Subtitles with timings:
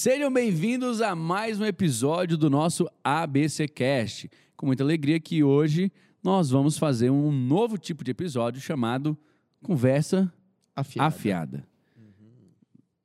[0.00, 4.30] Sejam bem-vindos a mais um episódio do nosso ABC Cast.
[4.56, 5.90] Com muita alegria que hoje
[6.22, 9.18] nós vamos fazer um novo tipo de episódio chamado
[9.60, 10.32] Conversa
[10.76, 11.04] Afiado.
[11.08, 11.68] Afiada.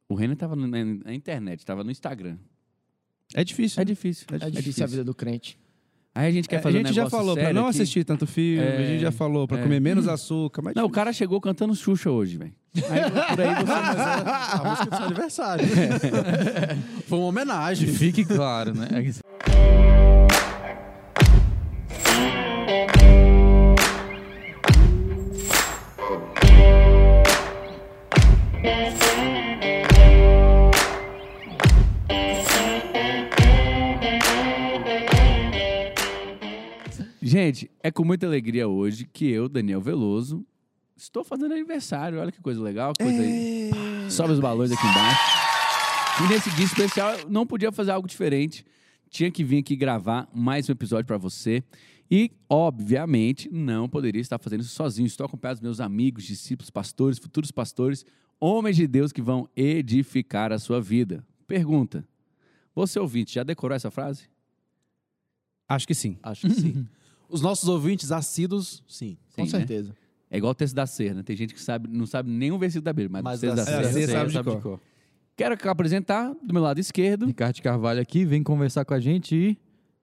[0.07, 2.37] O Renan estava na, na internet, estava no Instagram.
[3.33, 3.81] É difícil.
[3.81, 4.27] É difícil.
[4.39, 5.57] É difícil a vida do crente.
[6.13, 7.81] Aí a gente quer É, a fazer um gente já falou pra sério não aqui.
[7.81, 9.63] assistir tanto filme, É, a gente já falou pra é.
[9.63, 12.53] comer menos açúcar, mas Não, o cara chegou cantando Xuxa hoje, velho.
[12.75, 13.71] Aí por aí você...
[13.71, 15.65] A música do seu aniversário.
[17.07, 17.87] Foi uma homenagem.
[17.89, 18.87] Fique claro, né?
[37.21, 40.45] Gente, é com muita alegria hoje que eu, Daniel Veloso,
[41.03, 42.19] estou fazendo aniversário.
[42.19, 43.71] Olha que coisa legal, coisa aí.
[44.09, 46.23] Sobe os balões aqui embaixo.
[46.23, 48.65] E nesse dia especial, eu não podia fazer algo diferente.
[49.09, 51.63] Tinha que vir aqui gravar mais um episódio para você.
[52.09, 55.05] E, obviamente, não poderia estar fazendo isso sozinho.
[55.05, 58.05] Estou acompanhado dos meus amigos, discípulos, pastores, futuros pastores,
[58.39, 61.25] homens de Deus que vão edificar a sua vida.
[61.47, 62.05] Pergunta:
[62.75, 64.29] Você ouvinte, já decorou essa frase?
[65.67, 66.17] acho que sim.
[66.21, 66.87] Acho que sim.
[67.27, 69.17] Os nossos ouvintes assíduos, sim.
[69.35, 69.49] Com né?
[69.49, 69.95] certeza.
[70.33, 71.21] É igual o texto da Ser, né?
[71.21, 73.63] Tem gente que sabe, não sabe nenhum versículo da Bíblia, mas, Mas o texto da
[73.63, 74.07] da Ser.
[74.07, 74.79] Ser, sabe de cor.
[75.37, 77.27] Quero apresentar do meu lado esquerdo.
[77.27, 79.57] Ricardo Carvalho aqui, vem conversar com a gente e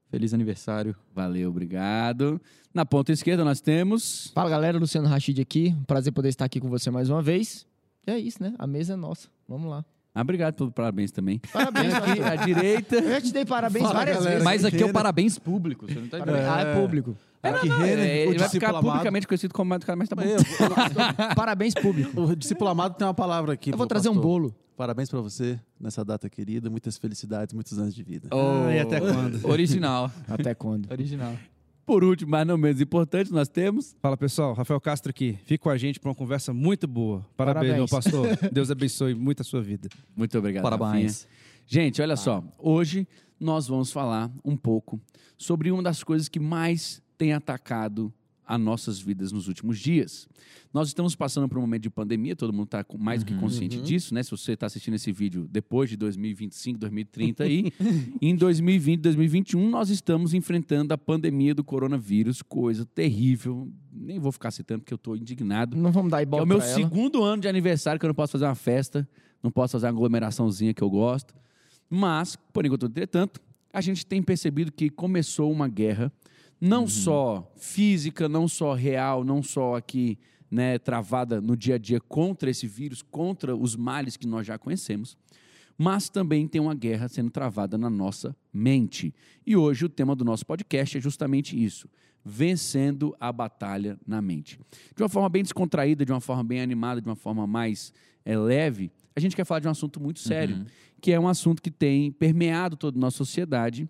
[0.08, 0.94] feliz aniversário.
[1.12, 2.40] Valeu, obrigado.
[2.72, 4.30] Na ponta esquerda nós temos.
[4.32, 5.74] Fala galera, Luciano Rachid aqui.
[5.84, 7.66] Prazer poder estar aqui com você mais uma vez.
[8.06, 8.54] E é isso, né?
[8.56, 9.28] A mesa é nossa.
[9.48, 9.84] Vamos lá.
[10.14, 11.38] Ah, obrigado pelo parabéns também.
[11.52, 12.96] Parabéns, Aqui à direita.
[12.96, 14.30] Eu te dei parabéns Fala, várias galera.
[14.32, 14.44] vezes.
[14.44, 16.48] Mas aqui é o parabéns público, você não tá entendendo?
[16.48, 17.16] Ah, é público.
[17.42, 18.82] Aqui, É, Renan, ele o vai discípulo ficar amado.
[18.84, 20.22] publicamente conhecido como mais do cara, mas tá bom.
[21.34, 22.20] Parabéns público.
[22.20, 23.70] O discípulo amado tem uma palavra aqui.
[23.72, 24.30] Eu vou trazer um pastor.
[24.30, 24.54] bolo.
[24.76, 26.68] Parabéns pra você nessa data querida.
[26.68, 28.28] Muitas felicidades, muitos anos de vida.
[28.32, 29.46] Ah, e até quando?
[29.48, 30.10] Original.
[30.28, 30.90] Até quando?
[30.90, 31.32] Original.
[31.90, 33.96] Por último, mas não menos importante, nós temos.
[34.00, 35.36] Fala pessoal, Rafael Castro aqui.
[35.44, 37.26] Fica com a gente pra uma conversa muito boa.
[37.36, 38.28] Parabéns, meu pastor.
[38.52, 39.88] Deus abençoe muito a sua vida.
[40.14, 40.62] Muito obrigado.
[40.62, 40.78] Rafinha.
[40.78, 41.26] Parabéns.
[41.66, 42.44] Gente, olha só.
[42.56, 43.08] Hoje
[43.40, 45.00] nós vamos falar um pouco
[45.36, 48.14] sobre uma das coisas que mais tem atacado
[48.50, 50.28] as nossas vidas nos últimos dias.
[50.74, 53.80] Nós estamos passando por um momento de pandemia, todo mundo está mais do que consciente
[53.80, 54.24] disso, né?
[54.24, 57.72] Se você está assistindo esse vídeo depois de 2025, 2030 aí,
[58.20, 63.70] em 2020, 2021, nós estamos enfrentando a pandemia do coronavírus, coisa terrível.
[63.92, 65.76] Nem vou ficar citando porque eu estou indignado.
[65.76, 68.14] Não vamos dar Que é ibope o meu segundo ano de aniversário que eu não
[68.14, 69.08] posso fazer uma festa,
[69.40, 71.32] não posso fazer uma aglomeraçãozinha que eu gosto.
[71.88, 73.40] Mas, por enquanto, entretanto,
[73.72, 76.12] a gente tem percebido que começou uma guerra,
[76.60, 80.18] não só física, não só real, não só aqui,
[80.50, 84.58] né, travada no dia a dia contra esse vírus, contra os males que nós já
[84.58, 85.16] conhecemos,
[85.78, 89.14] mas também tem uma guerra sendo travada na nossa mente.
[89.46, 91.88] E hoje o tema do nosso podcast é justamente isso:
[92.22, 94.58] vencendo a batalha na mente.
[94.94, 97.94] De uma forma bem descontraída, de uma forma bem animada, de uma forma mais
[98.26, 100.66] eh, leve, a gente quer falar de um assunto muito sério,
[101.00, 103.88] que é um assunto que tem permeado toda a nossa sociedade,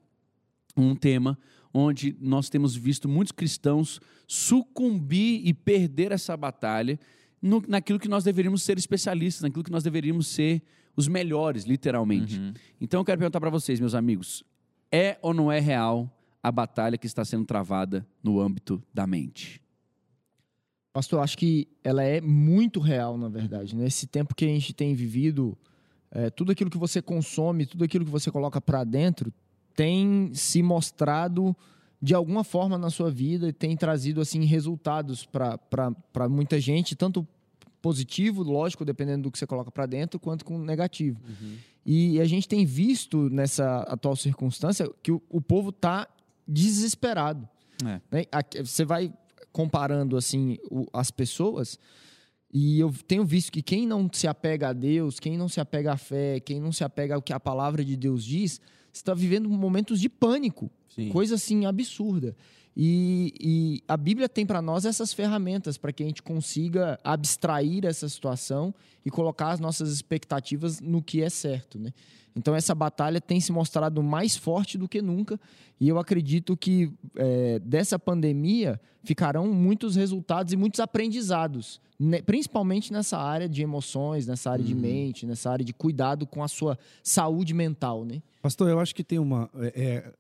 [0.77, 1.37] um tema
[1.73, 6.99] onde nós temos visto muitos cristãos sucumbir e perder essa batalha
[7.41, 10.63] no- naquilo que nós deveríamos ser especialistas, naquilo que nós deveríamos ser
[10.97, 12.41] os melhores, literalmente.
[12.81, 14.43] Então eu quero perguntar para vocês, meus amigos,
[14.91, 16.11] é ou não é real
[16.43, 19.63] a batalha que está sendo travada no âmbito da mente?
[20.93, 23.77] Pastor, eu acho que ela é muito real, na verdade.
[23.77, 25.57] Nesse tempo que a gente tem vivido,
[26.11, 29.33] é, tudo aquilo que você consome, tudo aquilo que você coloca para dentro,
[29.81, 31.57] tem se mostrado
[32.03, 37.27] de alguma forma na sua vida e tem trazido assim resultados para muita gente, tanto
[37.81, 41.19] positivo, lógico, dependendo do que você coloca para dentro, quanto com negativo.
[41.87, 46.07] E a gente tem visto nessa atual circunstância que o, o povo está
[46.47, 47.49] desesperado.
[47.83, 48.01] É.
[48.11, 48.25] né?
[48.63, 49.11] Você vai
[49.51, 51.79] comparando assim o- as pessoas
[52.53, 55.93] e eu tenho visto que quem não se apega a Deus, quem não se apega
[55.95, 58.61] à fé, quem não se apega ao que a palavra de Deus diz,
[58.93, 61.09] está vivendo momentos de pânico, Sim.
[61.11, 62.35] coisa assim absurda.
[62.77, 67.85] E, e a Bíblia tem para nós essas ferramentas para que a gente consiga abstrair
[67.85, 68.75] essa situação
[69.05, 71.93] e colocar as nossas expectativas no que é certo, né?
[72.35, 75.39] Então essa batalha tem se mostrado mais forte do que nunca
[75.81, 82.23] e eu acredito que é, dessa pandemia ficarão muitos resultados e muitos aprendizados, né?
[82.23, 86.49] principalmente nessa área de emoções, nessa área de mente, nessa área de cuidado com a
[86.49, 88.23] sua saúde mental, né?
[88.43, 89.51] Pastor, eu acho que tem uma.
[89.59, 90.13] é, é,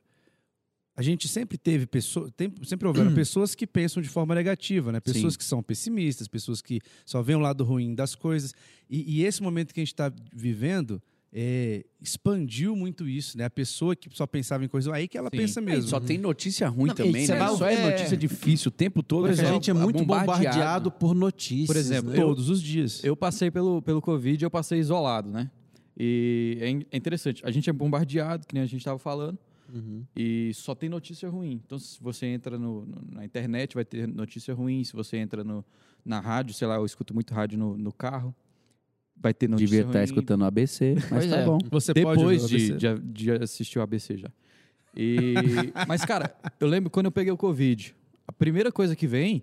[1.01, 5.01] a gente sempre teve pessoas, tem- sempre houveram pessoas que pensam de forma negativa, né?
[5.01, 5.39] Pessoas Sim.
[5.39, 8.53] que são pessimistas, pessoas que só veem o lado ruim das coisas.
[8.89, 11.01] E, e esse momento que a gente está vivendo
[11.33, 13.45] é, expandiu muito isso, né?
[13.45, 15.39] A pessoa que só pensava em coisa aí que ela Sim.
[15.39, 15.89] pensa É, mesmo.
[15.89, 17.37] só tem notícia ruim Não, também, né?
[17.37, 19.25] vai- Só é é- notícia difícil o tempo todo.
[19.27, 21.67] A só gente é muito bombardeado por notícias.
[21.69, 22.19] Por exemplo, né?
[22.19, 23.03] eu- Todos os dias.
[23.03, 25.51] Eu passei pelo, pelo Covid, eu passei isolado, né?
[25.99, 27.43] E é é interessante.
[27.47, 29.39] A gente é bombardeado, que nem a gente estava falando,
[29.73, 30.05] Uhum.
[30.17, 31.61] e só tem notícia ruim.
[31.65, 34.83] Então, se você entra no- no- na internet, vai ter notícia ruim.
[34.85, 35.65] Se você entra no,
[36.05, 38.35] na rádio, sei lá, eu escuto muito rádio no, no carro,
[39.17, 39.91] vai ter notícia Devia ruim.
[39.91, 41.45] estar escutando o ABC, mas Pois tá é.
[41.45, 41.59] bom.
[41.71, 44.31] Você pode Depois de, o de, de assistir o ABC já.
[44.97, 45.35] E,
[45.87, 47.95] mas, cara, eu lembro quando eu peguei o Covid,
[48.27, 49.43] a primeira coisa que vem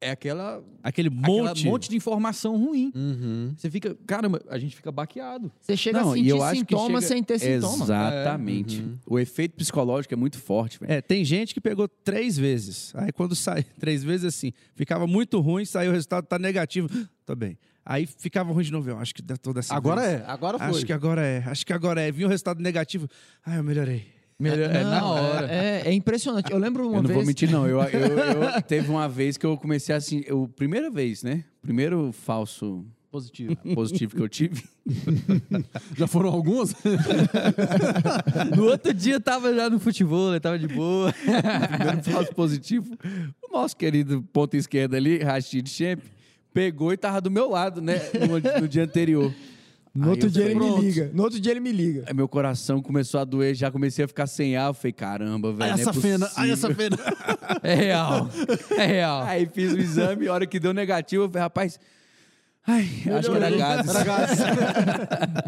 [0.00, 1.64] é aquela, Aquele aquela monte.
[1.66, 2.90] monte de informação ruim.
[2.94, 3.52] Uhum.
[3.56, 5.52] Você fica, caramba, a gente fica baqueado.
[5.60, 7.84] Você chega Não, a e sentir sintomas chega- sem ter sintoma.
[7.84, 8.80] Exatamente.
[8.80, 8.98] Uhum.
[9.06, 10.90] O efeito psicológico é muito forte, velho.
[10.92, 12.92] É, tem gente que pegou três vezes.
[12.96, 16.88] Aí quando sai três vezes assim, ficava muito ruim, saiu o resultado, tá negativo.
[17.26, 17.58] Tá bem.
[17.84, 18.88] Aí ficava ruim de novo.
[18.90, 20.20] Eu acho que dá toda essa Agora vez.
[20.20, 20.66] é, agora foi.
[20.68, 22.10] Acho que agora é, acho que agora é.
[22.12, 23.08] Vinha o resultado negativo.
[23.44, 24.06] Ah, eu melhorei.
[24.40, 25.46] Melhor- é, na hora.
[25.52, 26.50] É, é impressionante.
[26.50, 27.16] Eu lembro uma Eu não vez.
[27.18, 27.66] vou mentir, não.
[27.68, 27.84] Eu, eu,
[28.56, 30.22] eu- teve uma vez que eu comecei assim.
[30.26, 31.44] Eu, primeira vez, né?
[31.62, 33.56] Primeiro falso Positivo.
[33.74, 34.62] positivo que eu tive.
[35.98, 36.74] Já foram algumas?
[38.56, 41.12] No outro dia eu tava já no futebol, eu tava de boa.
[41.12, 42.96] primeiro falso positivo.
[43.42, 46.00] O nosso querido ponta esquerda ali, Rashid Champ,
[46.54, 48.00] pegou e tava do meu lado, né?
[48.28, 49.32] No, no dia anterior.
[49.92, 51.10] No Aí outro dia ele falei, me "Pronto." liga.
[51.12, 52.04] No outro dia ele me liga.
[52.06, 54.68] Aí meu coração começou a doer, já comecei a ficar sem ar.
[54.68, 55.70] Eu falei, caramba, velho.
[55.70, 56.96] É essa fena, ai, essa fena.
[57.62, 58.28] É real.
[58.76, 59.22] É real.
[59.24, 61.78] Aí fiz o exame, a hora que deu negativo, eu falei, rapaz.
[62.66, 62.88] Ai,
[63.18, 63.94] acho que era gases.
[63.94, 64.30] Era gás.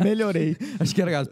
[0.03, 0.57] Melhorei.
[0.81, 1.31] Acho que era gato.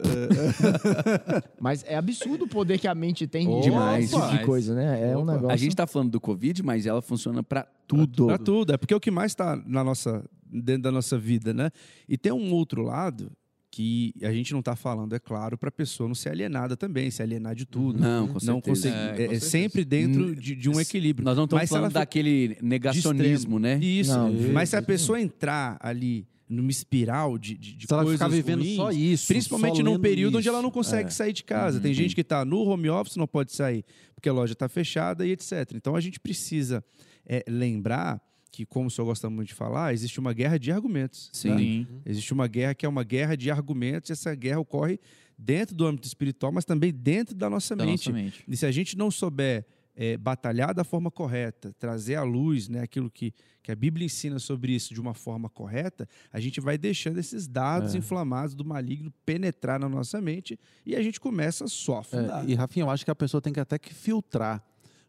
[1.59, 5.11] Mas é absurdo o poder que a mente tem de Demais, tipo de coisa, né?
[5.13, 5.51] É um negócio.
[5.51, 8.27] A gente tá falando do Covid, mas ela funciona pra tudo.
[8.27, 8.73] Pra tudo.
[8.73, 10.23] É porque é o que mais está na nossa,
[10.53, 11.71] dentro da nossa vida, né?
[12.09, 13.31] E tem um outro lado
[13.71, 17.09] que a gente não está falando, é claro, para a pessoa não ser alienada também,
[17.11, 18.01] se alienar de tudo.
[18.01, 18.53] Não, com certeza.
[18.53, 18.95] Não conseguir.
[18.95, 21.25] É, com É, é sempre dentro de, de um equilíbrio.
[21.25, 23.79] Nós não estamos Mas falando daquele negacionismo, né?
[23.79, 24.13] Isso.
[24.13, 28.59] Não, Mas se a pessoa entrar ali numa espiral de, de, de ela ficar vivendo
[28.63, 29.29] ruins, só isso.
[29.29, 30.49] Principalmente só num período onde isso.
[30.49, 31.13] ela não consegue É.
[31.13, 31.79] sair de casa.
[31.79, 33.85] Tem gente que está no home office, não pode sair,
[34.17, 35.53] porque a loja está fechada e etc.
[35.77, 36.85] Então a gente precisa
[37.25, 38.21] é, lembrar
[38.51, 41.31] que, como o senhor gosta muito de falar, existe uma guerra de argumentos.
[41.33, 41.49] Sim.
[41.51, 41.59] tá?
[41.59, 41.87] Sim.
[42.05, 44.99] Existe uma guerra que é uma guerra de argumentos, e essa guerra ocorre
[45.39, 48.09] dentro do âmbito espiritual, mas também dentro da nossa Da mente.
[48.11, 48.45] nossa mente.
[48.47, 49.65] E se a gente não souber
[49.97, 54.39] é, batalhar da forma correta, trazer à luz né, aquilo que, que a Bíblia ensina
[54.39, 57.99] sobre isso de uma forma correta, a gente vai deixando esses dados É.
[57.99, 62.45] inflamados do maligno penetrar na nossa mente e a gente começa só a afundar.
[62.45, 64.63] É, e, Rafinha, eu acho que a pessoa tem que até que filtrar.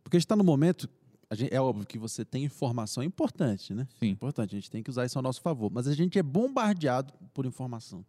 [0.03, 0.89] Porque a gente está no momento.
[1.35, 3.87] Gente- é óbvio que você tem informação é importante, né?
[3.99, 4.09] Sim.
[4.09, 5.71] Importante, a gente tem que usar isso ao nosso favor.
[5.73, 8.03] Mas a gente é bombardeado por informação.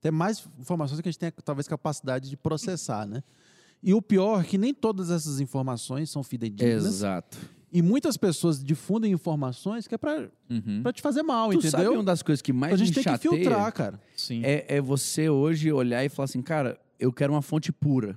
[0.00, 3.22] Tem mais informações que a gente tem, talvez, capacidade de processar, né?
[3.82, 6.84] E o pior é que nem todas essas informações são fidedignas.
[6.86, 7.36] Exato.
[7.72, 10.82] E muitas pessoas difundem informações que é para Uhum.
[10.94, 11.92] te fazer mal, Tu sabe entendeu?
[11.98, 14.00] uma das coisas que mais a gente tem que filtrar, cara.
[14.16, 14.42] Sim.
[14.44, 18.16] é, é você hoje olhar e falar assim, cara, eu quero uma fonte pura.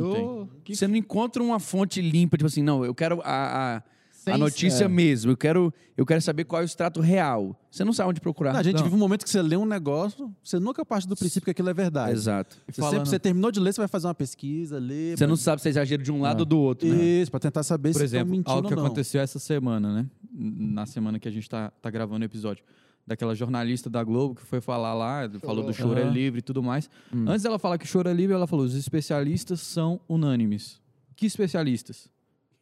[0.00, 0.24] Não tem.
[0.24, 3.82] Ô, que Você não encontra uma fonte limpa, tipo assim, não, eu quero a, a,
[4.10, 4.88] Sem- a notícia é.
[4.88, 7.58] mesmo, eu quero, eu quero saber qual é o extrato real.
[7.70, 8.52] Você não sabe onde procurar.
[8.52, 8.84] Não, a gente Não.
[8.84, 11.68] vive um momento que você lê um negócio, você nunca parte do princípio que aquilo
[11.70, 12.12] é verdade.
[12.12, 12.56] Exato.
[12.68, 15.16] Você, Falando- sempre, você terminou de ler, você vai fazer uma pesquisa, ler.
[15.18, 17.02] Você não sabe se é exagero de um lado ou do outro, né?
[17.02, 18.86] Isso, pra tentar saber Por se exemplo, estão mentindo algo que ou não.
[18.86, 20.06] aconteceu essa semana, né?
[20.32, 22.62] Na semana que a gente tá, tá gravando o episódio.
[23.04, 26.12] Daquela jornalista da Globo que foi falar lá, falou do choro é Aham.
[26.12, 26.88] livre e tudo mais.
[27.12, 27.24] Hum.
[27.26, 30.80] Antes dela falar que choro é livre, ela falou: os especialistas são unânimes.
[31.16, 32.08] Que especialistas?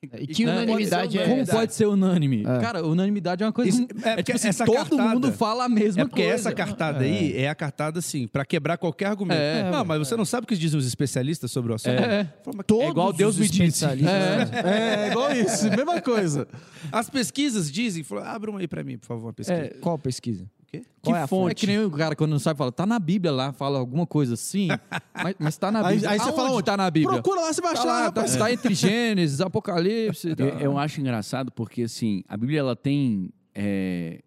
[0.02, 0.52] E que Né?
[0.52, 1.28] unanimidade é.
[1.28, 2.40] Como pode ser unânime?
[2.40, 2.58] É.
[2.60, 3.68] Cara, unanimidade é uma coisa.
[3.70, 6.34] Isso- é, é tipo assim, essa todo cartada- mundo fala a mesma É porque coisa.
[6.36, 9.38] essa cartada aí é a cartada, assim, para quebrar qualquer argumento.
[9.38, 9.70] É.
[9.70, 12.00] não, mas você não sabe o que dizem os especialistas sobre o assunto?
[12.00, 12.24] É.
[12.42, 13.62] Fala, mas Todos É igual Deus os me disse.
[13.62, 14.10] especialistas-
[14.64, 16.48] É, é igual isso, mesma coisa.
[16.90, 19.60] As pesquisas dizem, falou, abra uma aí para mim, por favor, uma pesquisa.
[19.60, 20.46] É, Qual pesquisa?
[20.70, 20.82] Quê?
[21.02, 21.54] Qual é a É fonte?
[21.56, 24.34] que nem o cara quando não sabe fala, tá na Bíblia lá, fala alguma coisa
[24.34, 24.68] assim,
[25.14, 26.10] mas, mas tá na Aí, Bíblia.
[26.10, 26.62] aí você Aonde fala onde?
[26.64, 27.20] tá na Bíblia?
[27.22, 28.36] Procura lá, você vai Tá lá, tá, rapaz.
[28.36, 30.34] tá entre Gênesis, Apocalipse.
[30.38, 34.20] Eu, eu acho engraçado porque, assim, a Bíblia ela tem é,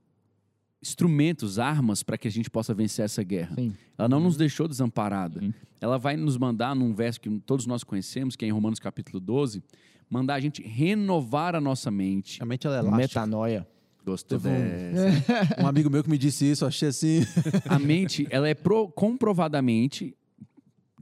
[0.82, 3.56] instrumentos, armas para que a gente possa vencer essa guerra.
[3.56, 3.74] Sim.
[3.98, 5.40] Ela não nos deixou desamparada.
[5.40, 5.54] Sim.
[5.80, 9.20] Ela vai nos mandar, num verso que todos nós conhecemos, que é em Romanos capítulo
[9.20, 9.64] 12,
[10.10, 12.42] mandar a gente renovar a nossa mente.
[12.44, 12.98] A mente ela é elástica.
[13.22, 13.68] Metanoia.
[14.06, 15.24] Gostou um- dessa?
[15.64, 17.26] Um amigo meu que me disse isso, eu achei assim.
[17.68, 20.16] A mente, ela é pro- comprovadamente,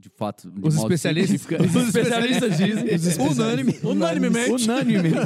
[0.02, 0.50] de fato.
[0.50, 4.50] de Os modo especialistas, os especialistas dizem, unânime, unanimemente.
[4.64, 5.16] Unanimemente.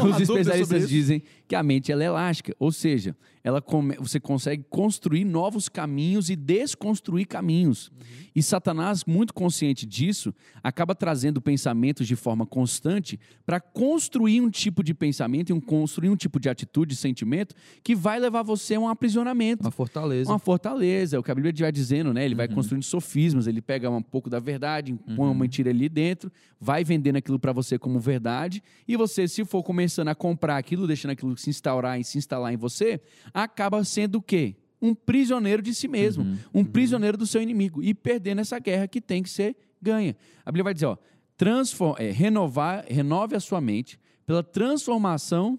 [0.00, 4.18] há Os especialistas dizem que a mente ela é elástica, ou seja, ela come- você
[4.18, 7.92] consegue construir novos caminhos e desconstruir caminhos.
[8.34, 14.82] E Satanás, muito consciente disso, acaba trazendo pensamentos de forma constante para construir um tipo
[14.82, 17.54] de pensamento e um, construir um tipo de atitude, sentimento
[17.84, 19.62] que vai levar você a um aprisionamento.
[19.62, 20.30] Uma fortaleza.
[20.30, 22.24] Uma fortaleza, é o que a Bíblia vai dizendo, né?
[22.24, 26.30] Ele vai construindo sofismas, ele pega um pouco da verdade, põe uma mentira ali dentro,
[26.60, 30.86] vai vendendo aquilo para você como verdade, e você, se for começando a comprar aquilo,
[30.86, 33.00] deixando aquilo se instaurar e se instalar em você,
[33.34, 34.56] acaba sendo o quê?
[34.80, 39.00] Um prisioneiro de si mesmo, um prisioneiro do seu inimigo, e perdendo essa guerra que
[39.00, 40.16] tem que ser ganha.
[40.44, 40.96] A Bíblia vai dizer, ó,
[41.36, 45.58] transfor- é, renovar, renove a sua mente pela transformação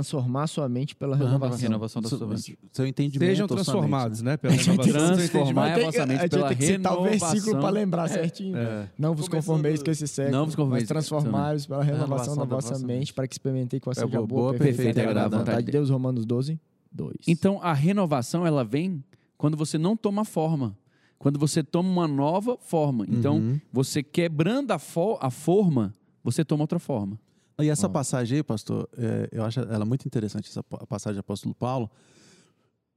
[0.00, 1.58] Transformar sua mente pela renovação.
[1.58, 2.56] Renovação da sua mente.
[2.70, 3.28] Seu entendimento.
[3.28, 4.30] Sejam sua transformados, né?
[4.30, 4.36] né?
[4.36, 7.60] Pela renovação transformar a vossa mente pela tem que citar o versículo renovação.
[7.60, 8.56] para lembrar certinho.
[8.96, 12.78] Não vos conformeis com esse século, Não vos conformeis mas transformai-vos pela renovação da vossa
[12.78, 15.38] mente, para que experimentei qual É seja boa, a boa, boa, perfeita e agradável agradável
[15.40, 15.90] vontade de Deus.
[15.90, 16.60] Romanos 12,
[16.92, 17.12] 2.
[17.26, 19.02] Então, a renovação, ela vem
[19.36, 20.78] quando você não toma forma.
[21.18, 23.04] Quando você toma uma nova forma.
[23.08, 23.60] Então, Uhum.
[23.72, 25.92] você quebrando a, fo- a forma,
[26.22, 27.18] você toma outra forma.
[27.62, 31.20] E essa passagem aí, pastor, é, eu acho ela muito interessante, essa pa- passagem do
[31.20, 31.90] apóstolo Paulo,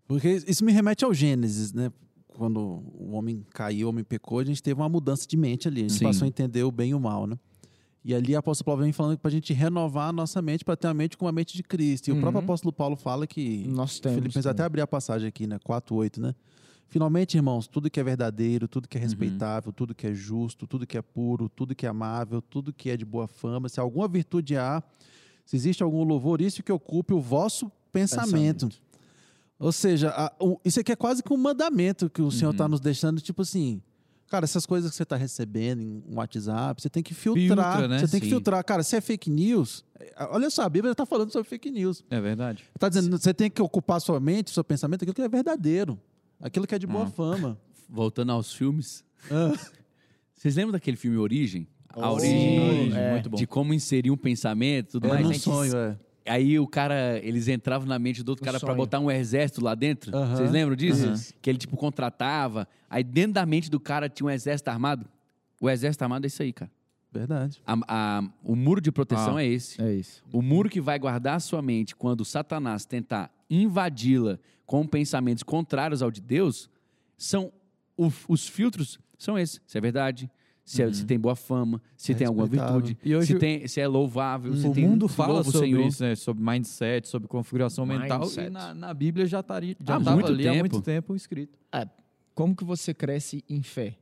[0.07, 1.91] porque isso me remete ao Gênesis, né?
[2.27, 5.81] Quando o homem caiu, o homem pecou, a gente teve uma mudança de mente ali,
[5.81, 6.05] a gente Sim.
[6.05, 7.37] passou a entender o bem e o mal, né?
[8.03, 10.75] E ali o apóstolo Paulo vem falando para a gente renovar a nossa mente para
[10.75, 12.09] ter uma mente com a mente de Cristo.
[12.09, 12.21] E o Uhum.
[12.21, 14.15] próprio apóstolo Paulo fala que Nós temos.
[14.15, 15.57] Filipenses até abrir a passagem aqui, né?
[15.63, 16.35] 4:8, né?
[16.87, 20.85] Finalmente, irmãos, tudo que é verdadeiro, tudo que é respeitável, tudo que é justo, tudo
[20.85, 24.07] que é puro, tudo que é amável, tudo que é de boa fama, se alguma
[24.07, 24.83] virtude há,
[25.45, 28.69] se existe algum louvor, isso que ocupe o vosso pensamento.
[29.57, 32.67] Ou seja, a- o- isso aqui é quase que um mandamento que o Senhor está
[32.67, 33.81] nos deixando, tipo assim,
[34.27, 37.71] cara, essas coisas que você está recebendo em um WhatsApp, você tem que filtrar.
[37.71, 37.99] Filtra, né?
[37.99, 38.31] Você tem que Sim.
[38.33, 38.63] filtrar.
[38.63, 42.03] Cara, se é fake news, é, olha só, a Bíblia está falando sobre fake news.
[42.09, 42.63] É verdade.
[42.75, 45.99] Está dizendo, você tem que ocupar sua mente, seu pensamento, aquilo que é verdadeiro.
[46.41, 47.09] Aquilo que é de boa Ah.
[47.11, 47.57] fama.
[47.89, 49.03] Voltando aos filmes.
[49.31, 49.53] Ah.
[50.33, 51.67] Vocês lembram daquele filme Origem?
[51.89, 52.93] A Oh, Origem.
[52.95, 53.11] é.
[53.11, 53.37] muito bom.
[53.37, 55.27] De como inserir um pensamento e tudo É mais.
[55.27, 55.97] Gente, sonho, é.
[56.25, 59.61] Aí o cara, eles entravam na mente do outro Um cara para botar um exército
[59.63, 60.11] lá dentro.
[60.11, 61.33] Vocês lembram disso?
[61.41, 62.67] Que ele, tipo, contratava.
[62.89, 65.05] Aí dentro da mente do cara tinha um exército armado.
[65.61, 66.71] O exército armado é isso aí, cara.
[67.11, 67.61] Verdade.
[67.67, 69.43] A- a- o muro de proteção Ah.
[69.43, 69.79] é esse.
[69.81, 70.23] É isso.
[70.31, 73.29] O muro que vai guardar a sua mente quando Satanás tentar
[73.61, 76.69] invadi-la com pensamentos contrários ao de Deus,
[77.17, 77.51] são
[77.97, 79.61] o- os filtros são esses.
[79.67, 80.29] Se é verdade,
[80.65, 83.67] se, é- se tem boa fama, se É tem alguma virtude, E hoje se, tem,
[83.67, 85.85] se é louvável, se o tem mundo se fala sobre Senhor.
[85.87, 86.15] isso, né?
[86.15, 88.21] Sobre mindset, sobre configuração mental.
[88.21, 88.47] Mindset.
[88.47, 90.59] E na, na Bíblia já estaria já Há estava muito ali há tempo.
[90.61, 91.59] muito tempo escrito.
[92.33, 93.95] Como que você cresce em fé?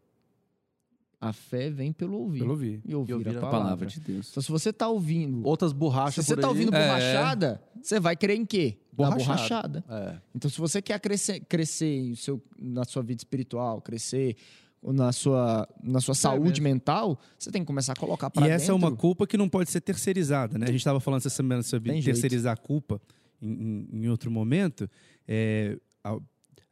[1.24, 2.40] A fé vem pelo ouvir.
[2.40, 2.82] Pelo ouvir.
[2.84, 3.60] E ouvir, E ouvir a a palavra.
[3.60, 4.30] palavra de Deus.
[4.32, 5.46] Então, se você está ouvindo...
[5.46, 6.52] Outras Se borrachas você por está aí.
[6.54, 6.88] ouvindo É.
[6.88, 8.80] borrachada, você vai crer em quê?
[8.98, 9.82] Na Borrachada.
[9.82, 9.86] borrachada.
[9.88, 10.18] É.
[10.36, 14.36] Então, se você quer crescer, crescer em seu, na sua vida espiritual, crescer
[14.84, 18.56] na sua, na sua saúde mental, você tem que começar a colocar E para dentro.
[18.56, 20.66] essa é uma culpa que não pode ser terceirizada, né?
[20.66, 22.16] A gente estava falando essa semana sobre Tem jeito.
[22.16, 23.00] terceirizar a culpa
[23.40, 24.90] em, em- em outro momento.
[25.28, 26.16] É, a-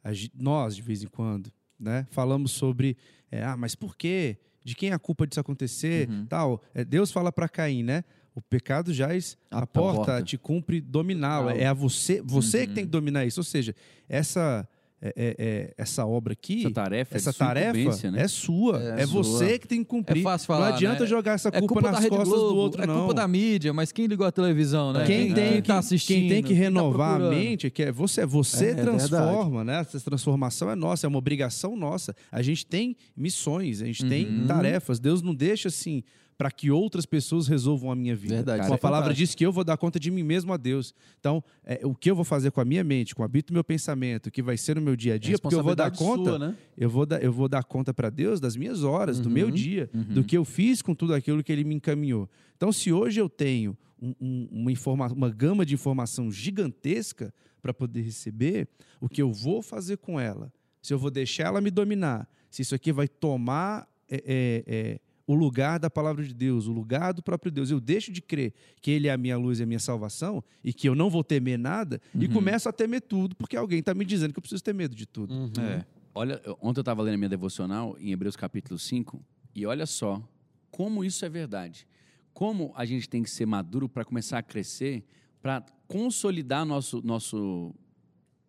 [0.02, 2.06] a nós, de vez em quando, né?
[2.10, 2.96] Falamos sobre,
[3.30, 4.36] é, ah, mas por quê?
[4.62, 6.08] De quem é a culpa disso acontecer?
[6.28, 6.62] Tal.
[6.74, 8.04] É, Deus fala para Caim, né?
[8.34, 10.22] O pecado jaz a, A porta, porta.
[10.22, 11.50] te cumpre dominá-lo.
[11.50, 13.40] É a você, você que tem que dominar isso.
[13.40, 13.74] Ou seja,
[14.08, 14.68] essa,
[15.02, 18.22] é- é- é- essa obra aqui, Essa tarefa, é essa tarefa né?
[18.22, 18.82] é sua.
[18.82, 19.22] É É, sua.
[19.22, 20.20] você que tem que cumprir.
[20.20, 21.06] É fácil falar, não adianta né?
[21.08, 22.98] jogar essa É culpa, culpa da nas Rede costas Globo, do outro, é não.
[22.98, 25.04] culpa da mídia, mas quem ligou a televisão, né?
[25.06, 27.38] Quem, tem quem que, tá assistindo, quem tem que quem tá renovar a procurando.
[27.42, 29.80] mente que é você, você É, é transforma, né?
[29.80, 32.14] Essa transformação é nossa, é uma obrigação nossa.
[32.30, 34.46] A gente tem missões, a gente tem Uhum.
[34.46, 34.98] tarefas.
[35.00, 36.02] Deus não deixa assim
[36.40, 38.36] para que outras pessoas resolvam a minha vida.
[38.36, 40.56] Verdade, isso a é palavra diz que eu vou dar conta de mim mesmo a
[40.56, 40.94] Deus.
[41.18, 43.52] Então, é, o que eu vou fazer com a minha mente, com o habito do
[43.52, 45.90] meu pensamento, o que vai ser no meu dia a dia, porque eu vou dar
[45.98, 46.56] conta sua, né?
[46.78, 49.90] eu vou dar, eu vou dar conta para Deus das minhas horas, do meu dia,
[49.92, 52.26] do que eu fiz com tudo aquilo que Ele me encaminhou.
[52.56, 57.74] Então, se hoje eu tenho um- um- uma, informa uma gama de informação gigantesca para
[57.74, 58.66] poder receber,
[58.98, 60.50] o que eu vou fazer com ela?
[60.80, 65.00] Se eu vou deixar ela me dominar, se isso aqui vai tomar é, é, é,
[65.30, 68.52] o lugar da palavra de Deus, o lugar do próprio Deus, eu deixo de crer
[68.82, 71.22] que Ele é a minha luz e a minha salvação e que eu não vou
[71.22, 74.64] temer nada e começo a temer tudo porque alguém está me dizendo que eu preciso
[74.64, 75.32] ter medo de tudo.
[75.32, 75.52] Uhum.
[75.60, 75.86] É.
[76.12, 80.20] Olha, ontem eu estava lendo a minha devocional em Hebreus capítulo 5, e olha só
[80.68, 81.86] como isso é verdade.
[82.34, 85.04] Como a gente tem que ser maduro para começar a crescer,
[85.40, 87.72] para consolidar nosso, nosso,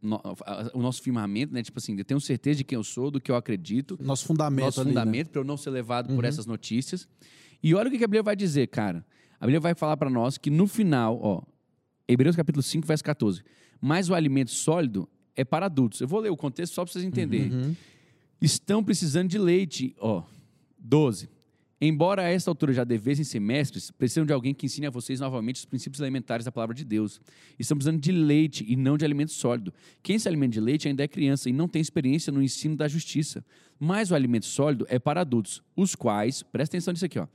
[0.02, 1.62] no- a- o nosso firmamento, né?
[1.64, 4.66] Tipo assim, eu tenho certeza de quem eu sou, do que eu acredito, Nosso fundamento
[4.66, 5.00] nosso ali, né?
[5.00, 7.08] fundamento para eu não ser levado por essas notícias.
[7.64, 9.06] E olha o que que a Bíblia vai dizer, cara.
[9.40, 11.42] A Bíblia vai falar para nós que no final, ó,
[12.08, 13.44] Hebreus capítulo 5, verso 14.
[13.80, 16.02] Mas o alimento sólido é para adultos.
[16.02, 17.52] Eu vou ler o contexto só para vocês entenderem.
[17.52, 17.76] Uhum.
[18.42, 20.24] Estão precisando de leite, ó.
[20.78, 21.30] 12.
[21.84, 25.20] Embora a esta altura já devessem ser mestres, precisam de alguém que ensine a vocês
[25.20, 27.20] novamente os princípios elementares da palavra de Deus.
[27.58, 29.74] Estão precisando de leite e não de alimento sólido.
[30.04, 32.88] Quem se alimenta de leite ainda é criança e não tem experiência no ensino da
[32.88, 33.44] justiça.
[33.80, 37.26] Mas o alimento sólido é para adultos, os quais, presta atenção nisso aqui, ó.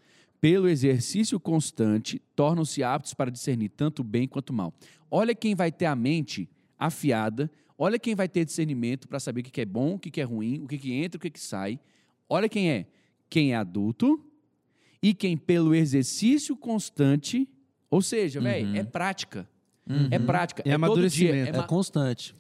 [0.41, 4.73] Pelo exercício constante, tornam-se aptos para discernir tanto o bem quanto o mal.
[5.11, 6.49] Olha quem vai ter a mente
[6.79, 10.25] afiada, olha quem vai ter discernimento para saber o que é bom, o que é
[10.25, 11.81] ruim, o que entra, o que sai.
[12.29, 12.87] Olha quem é.
[13.29, 14.23] Quem é adulto
[15.03, 17.49] e quem pelo exercício constante,
[17.91, 19.49] ou seja, velho, é prática.
[20.11, 20.63] É prática.
[20.63, 20.75] É todo dia.
[20.77, 21.47] amadurecimento.
[21.47, 22.35] É É ma- constante.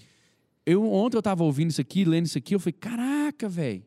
[0.64, 3.84] eu, ontem eu estava ouvindo isso aqui, lendo isso aqui, eu falei, caraca, velho.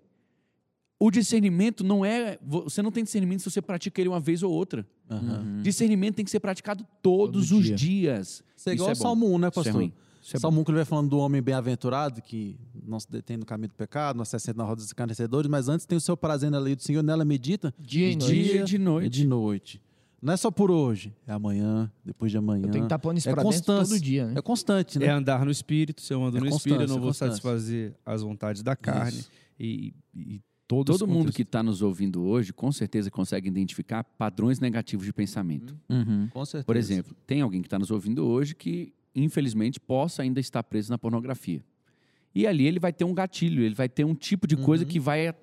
[1.01, 2.37] O discernimento não é.
[2.45, 4.85] Você não tem discernimento se você pratica ele uma vez ou outra.
[5.09, 5.61] Aham.
[5.61, 7.75] Discernimento tem que ser praticado todos Todo os dia.
[7.75, 8.43] dias.
[8.55, 9.01] Isso é igual é o bom.
[9.01, 9.73] Salmo 1, né, Isso é pastor?
[9.75, 9.93] ruim.
[10.35, 13.45] É Salmo 1 que ele vai falando do homem bem-aventurado, que não se detém no
[13.45, 16.15] caminho do pecado, não se assenta na roda dos escarnecedores, mas antes tem o seu
[16.17, 18.33] prazer na lei do Senhor, nela medita Dia e de noite.
[18.43, 19.09] dia e de e noite.
[19.09, 19.81] de noite.
[20.21, 22.65] Não é só por hoje, é amanhã, depois de amanhã.
[22.65, 24.33] Eu tenho que estar pondo isso É pra todo dia, né?
[24.37, 25.05] É constante, né?
[25.05, 26.01] É andar no espírito.
[26.01, 27.31] Se eu ando É no espírito, eu não vou constância.
[27.35, 29.23] satisfazer as vontades da carne.
[29.57, 34.03] E, e todos Todo mundo contextos- que está nos ouvindo hoje, com certeza consegue identificar
[34.03, 35.73] padrões negativos de pensamento.
[35.89, 36.27] Uhum.
[36.33, 36.65] Com certeza.
[36.65, 40.91] Por exemplo, tem alguém que está nos ouvindo hoje que, infelizmente, possa ainda estar preso
[40.91, 41.63] na pornografia.
[42.33, 44.99] E ali ele vai ter um gatilho, ele vai ter um tipo de coisa que
[44.99, 45.33] vai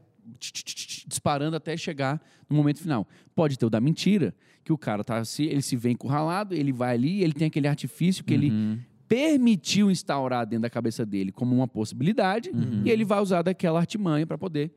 [1.08, 3.06] disparando até chegar no momento final.
[3.34, 6.72] Pode ter o da mentira, que o cara tá se ele se vê encurralado, ele
[6.72, 11.54] vai ali, ele tem aquele artifício que ele permitiu instaurar dentro da cabeça dele como
[11.54, 12.50] uma possibilidade,
[12.84, 14.72] e ele vai usar daquela artimanha para poder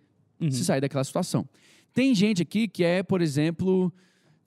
[0.51, 1.48] se sair daquela situação.
[1.93, 3.91] Tem gente aqui que é, por exemplo,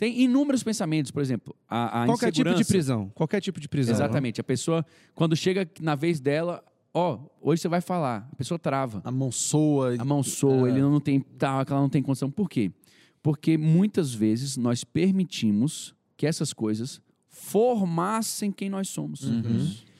[0.02, 3.08] tem inúmeros pensamentos, por exemplo, a, a Qualquer tipo de prisão.
[3.14, 3.94] Qualquer tipo de prisão.
[3.94, 4.40] Exatamente.
[4.40, 6.60] A pessoa, quando chega na vez dela,
[6.92, 9.00] ó, hoje você vai falar, a pessoa trava.
[9.04, 9.94] A mão soa.
[9.96, 12.28] A mão soa, ele não tem tal, ela não tem condição.
[12.28, 12.72] Por quê?
[13.22, 19.22] Porque muitas vezes nós permitimos que essas coisas formassem quem nós somos.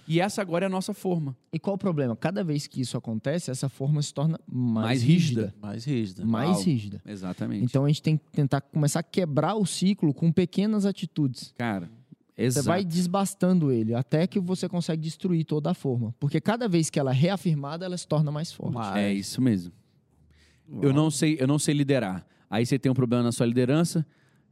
[0.07, 1.37] E essa agora é a nossa forma.
[1.53, 2.17] E qual o problema?
[2.17, 5.41] Cada vez que isso acontece, essa forma se torna mais, Mais rígida.
[5.43, 5.55] rígida.
[5.62, 6.25] Mais rígida.
[6.25, 6.62] Mais Uau.
[6.65, 7.03] rígida.
[7.07, 7.65] Exatamente.
[7.65, 11.55] Então a gente tem que tentar começar a quebrar o ciclo com pequenas atitudes.
[11.57, 11.88] Cara,
[12.37, 12.67] Você exato.
[12.67, 16.15] vai desbastando ele até que você consegue destruir toda a forma.
[16.19, 18.75] Porque cada vez que ela é reafirmada, ela se torna mais forte.
[18.75, 18.97] Mais.
[18.97, 19.73] É isso mesmo.
[20.81, 22.27] Eu não sei, eu não sei liderar.
[22.51, 24.05] Aí você tem um problema na sua liderança.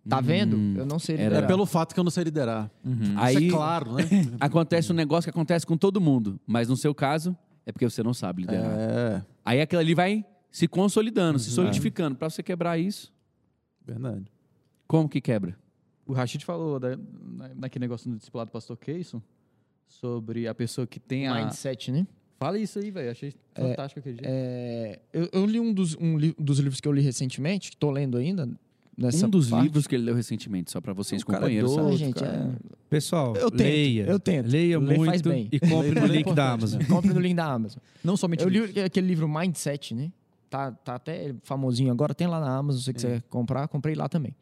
[0.08, 0.56] Tá vendo?
[0.56, 1.46] Hum, Eu não sei era- É liderar.
[1.48, 2.70] pelo fato que eu não sei liderar.
[3.16, 4.02] Aí Isso é claro, né?
[4.40, 7.36] acontece um negócio que acontece com todo mundo, mas no seu caso
[7.66, 8.70] é porque você não sabe liderar.
[8.78, 12.16] é, Aí aquilo ali vai se consolidando, se solidificando.
[12.16, 13.12] Pra você quebrar isso,
[13.86, 14.24] verdade.
[14.86, 15.56] como que quebra?
[16.06, 19.22] O Rashid falou da, na- naquele negócio do discipulado do pastor Keyson
[19.86, 21.34] sobre a pessoa que tem a.
[21.44, 22.06] Mindset, né?
[22.38, 23.10] Fala isso aí, velho.
[23.10, 24.26] Achei fantástico aquele dia.
[24.26, 27.76] É, eu, eu li um dos, um li- dos livros que eu li recentemente, que
[27.76, 28.48] tô lendo ainda.
[29.00, 29.62] Nessa um dos parte.
[29.64, 31.70] livros que ele leu recentemente, só pra vocês, O cara é companheiros.
[31.70, 31.80] doido.
[31.80, 31.96] Ah, sabe?
[31.96, 32.58] gente, cara.
[32.72, 34.02] é- Pessoal, Eu tento, leia.
[34.04, 34.46] eu tento.
[34.46, 35.48] Leia Ler muito faz bem.
[35.50, 36.82] e compre no é link da Amazon.
[36.86, 37.78] compre no link da Amazon.
[38.04, 40.10] Não somente Eu li aquele livro Mindset, né?
[40.50, 44.08] Tá, tá até famosinho agora, tem lá na Amazon, se você quiser comprar, comprei lá
[44.08, 44.34] também.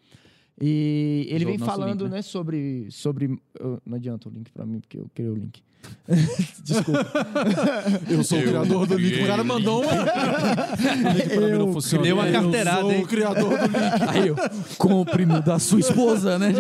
[0.60, 2.16] E ele vem falando, link, né?
[2.16, 2.88] né, sobre.
[2.90, 5.62] sobre eu- não adianta o link pra mim, porque eu criei o link.
[6.64, 7.06] Desculpa.
[8.10, 9.22] Eu sou o criador do link.
[9.22, 9.92] O cara mandou uma.
[9.92, 12.02] o link pra mim não funciona.
[12.02, 13.02] Deu uma carteirada, Eu sou hein?
[13.02, 14.02] o criador do link.
[14.08, 14.36] Aí eu,
[14.76, 16.52] compre no da sua esposa, né?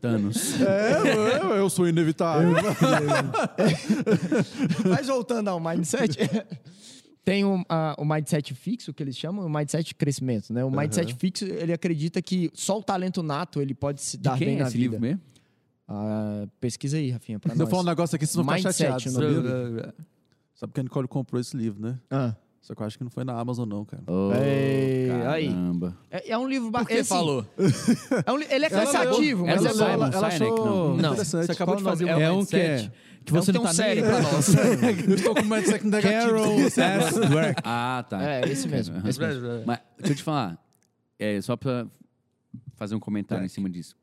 [0.00, 0.60] Thanos.
[0.60, 2.52] É, eu, eu sou inevitável.
[4.88, 6.16] Mas voltando ao mindset,
[7.30, 10.64] tem um, a- o mindset fixo, que eles chamam, o mindset de crescimento, né?
[10.64, 14.36] O mindset fixo, ele acredita que só o talento nato ele pode se De dar
[14.38, 14.96] quem bem é na esse vida.
[14.96, 15.20] livro mesmo?
[15.88, 18.78] Ah, pesquisa aí, Rafinha, pra Se eu falar um negócio aqui, vocês vão ficar Mindset,
[18.92, 19.06] chateados.
[19.16, 19.94] o nome Sabia?
[20.54, 21.98] Sabe que a Nicole comprou esse livro, né?
[22.10, 22.34] Ah.
[22.60, 24.02] Só que eu acho que não foi na Amazon, não, cara.
[24.06, 25.96] Oh, Ei, caramba.
[26.10, 27.00] É, é um livro Por bacana.
[27.00, 27.46] que falou?
[28.26, 30.04] É um ele é cansativo, mas ela é bom.
[30.04, 30.96] Ela, ela achou não.
[30.96, 31.46] Não, interessante.
[31.46, 32.92] Você acabou de Qual o fazer um É um mindset que
[33.24, 34.54] que você Então não tá tem um nem sério pra nós.
[35.08, 36.00] Eu estou com negativo.
[36.02, 37.20] Carol S.
[37.28, 37.60] Dweck.
[37.64, 38.22] Ah, tá.
[38.22, 38.96] É, esse mesmo.
[38.96, 39.08] Aham.
[39.08, 39.42] esse mesmo.
[39.66, 40.58] Mas deixa eu te falar,
[41.18, 41.86] é, só pra
[42.76, 43.94] fazer um comentário em cima disso.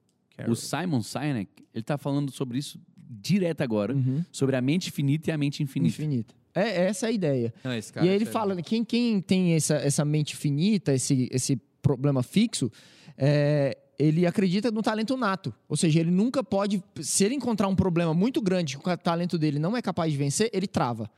[0.48, 4.24] O Simon Sinek, ele tá falando sobre isso direto agora, Uhum.
[4.32, 5.96] sobre a mente finita e a mente infinita.
[5.96, 6.36] Infinita.
[6.54, 7.54] É essa é a ideia.
[7.64, 8.34] Não, esse cara e aí ele sério.
[8.40, 12.72] fala, né, quem, quem tem essa, essa mente finita, esse, esse problema fixo,
[13.18, 15.54] é, ele acredita no talento nato.
[15.68, 16.84] Ou seja, ele nunca pode.
[17.02, 20.18] Se ele encontrar um problema muito grande que o talento dele não é capaz de
[20.18, 21.10] vencer, ele trava.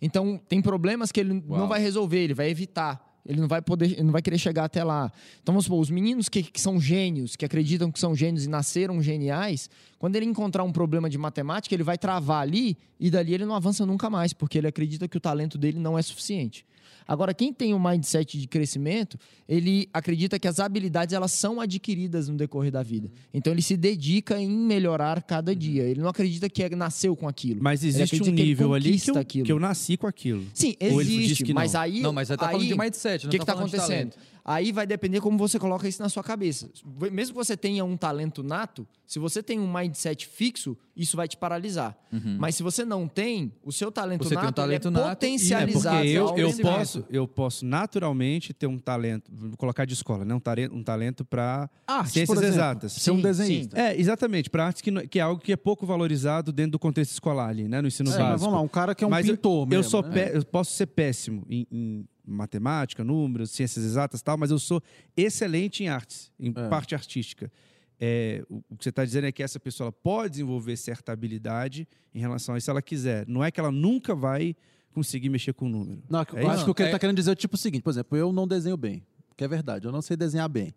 [0.00, 3.04] Então, tem problemas que ele não vai resolver, ele vai evitar.
[3.28, 5.10] Ele não vai poder, ele não vai querer chegar até lá.
[5.42, 8.48] Então, vamos supor, os meninos que, que são gênios, que acreditam que são gênios e
[8.48, 9.68] nasceram geniais,
[9.98, 13.56] quando ele encontrar um problema de matemática, ele vai travar ali e dali ele não
[13.56, 16.64] avança nunca mais, porque ele acredita que o talento dele não é suficiente.
[17.06, 19.18] Agora, quem tem um mindset de crescimento,
[19.48, 23.10] ele acredita que as habilidades elas são adquiridas no decorrer da vida.
[23.32, 25.84] Então, ele se dedica em melhorar cada dia.
[25.84, 27.62] Ele não acredita que é- nasceu com aquilo.
[27.62, 29.46] Mas existe um acredita que nível ali que eu, aquilo.
[29.46, 30.44] que eu nasci com aquilo.
[30.52, 32.00] Sim, Ou ele diz existe, que mas aí...
[32.00, 33.76] Não, mas você tá aí, falando de mindset, O não que tá está falando de
[33.76, 34.12] acontecendo?
[34.48, 36.70] Aí vai depender como você coloca isso na sua cabeça.
[37.10, 41.26] Mesmo que você tenha um talento nato, se você tem um mindset fixo, isso vai
[41.26, 41.96] te paralisar.
[42.38, 44.90] Mas se você não tem, o seu talento Você tem um nato, ele talento é
[44.92, 45.96] nato e- É potencializado.
[45.96, 50.32] porque eu, eu, posso, eu posso naturalmente ter um talento, vou colocar de escola, né?
[50.32, 51.68] um, talento, um talento para
[52.06, 52.92] ciências exatas.
[52.92, 53.76] Ser um Sim, desenhista.
[53.80, 57.10] É, exatamente, para artes que, que é algo que é pouco valorizado dentro do contexto
[57.10, 57.80] escolar ali, né?
[57.82, 58.40] No ensino É, mas básico.
[58.44, 60.10] vamos lá, um cara que é um Mas eu- pintor eu, mesmo, sou né?
[60.12, 64.82] pé- eu posso ser péssimo em, em matemática, números, ciências exatas tal, mas eu sou
[65.16, 66.68] excelente em artes, em É.
[66.68, 67.50] parte artística.
[67.98, 71.88] É, o, o que você está dizendo é que essa pessoa pode desenvolver certa habilidade
[72.14, 73.26] em relação a isso se ela quiser.
[73.26, 74.54] Não é que ela nunca vai
[74.92, 76.02] conseguir mexer com o número.
[76.08, 77.58] Não, É eu acho que o que ele É- tá querendo dizer é tipo o
[77.58, 79.02] seguinte, por exemplo, eu não desenho bem,
[79.36, 80.74] que é verdade, eu não sei desenhar bem.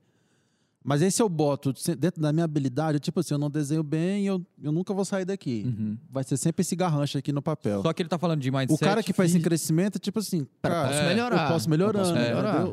[0.89, 4.25] Mas aí se eu boto dentro da minha habilidade, tipo assim, eu não desenho bem,
[4.25, 5.71] eu, eu nunca vou sair daqui.
[6.10, 7.84] Vai ser sempre esse garrancho aqui no papel.
[7.84, 8.73] Só que ele tá falando de mindset.
[8.73, 11.43] O cara que faz esse crescimento é tipo assim, cara, posso melhorar.
[11.43, 12.67] eu posso melhorando, Eu posso melhorar.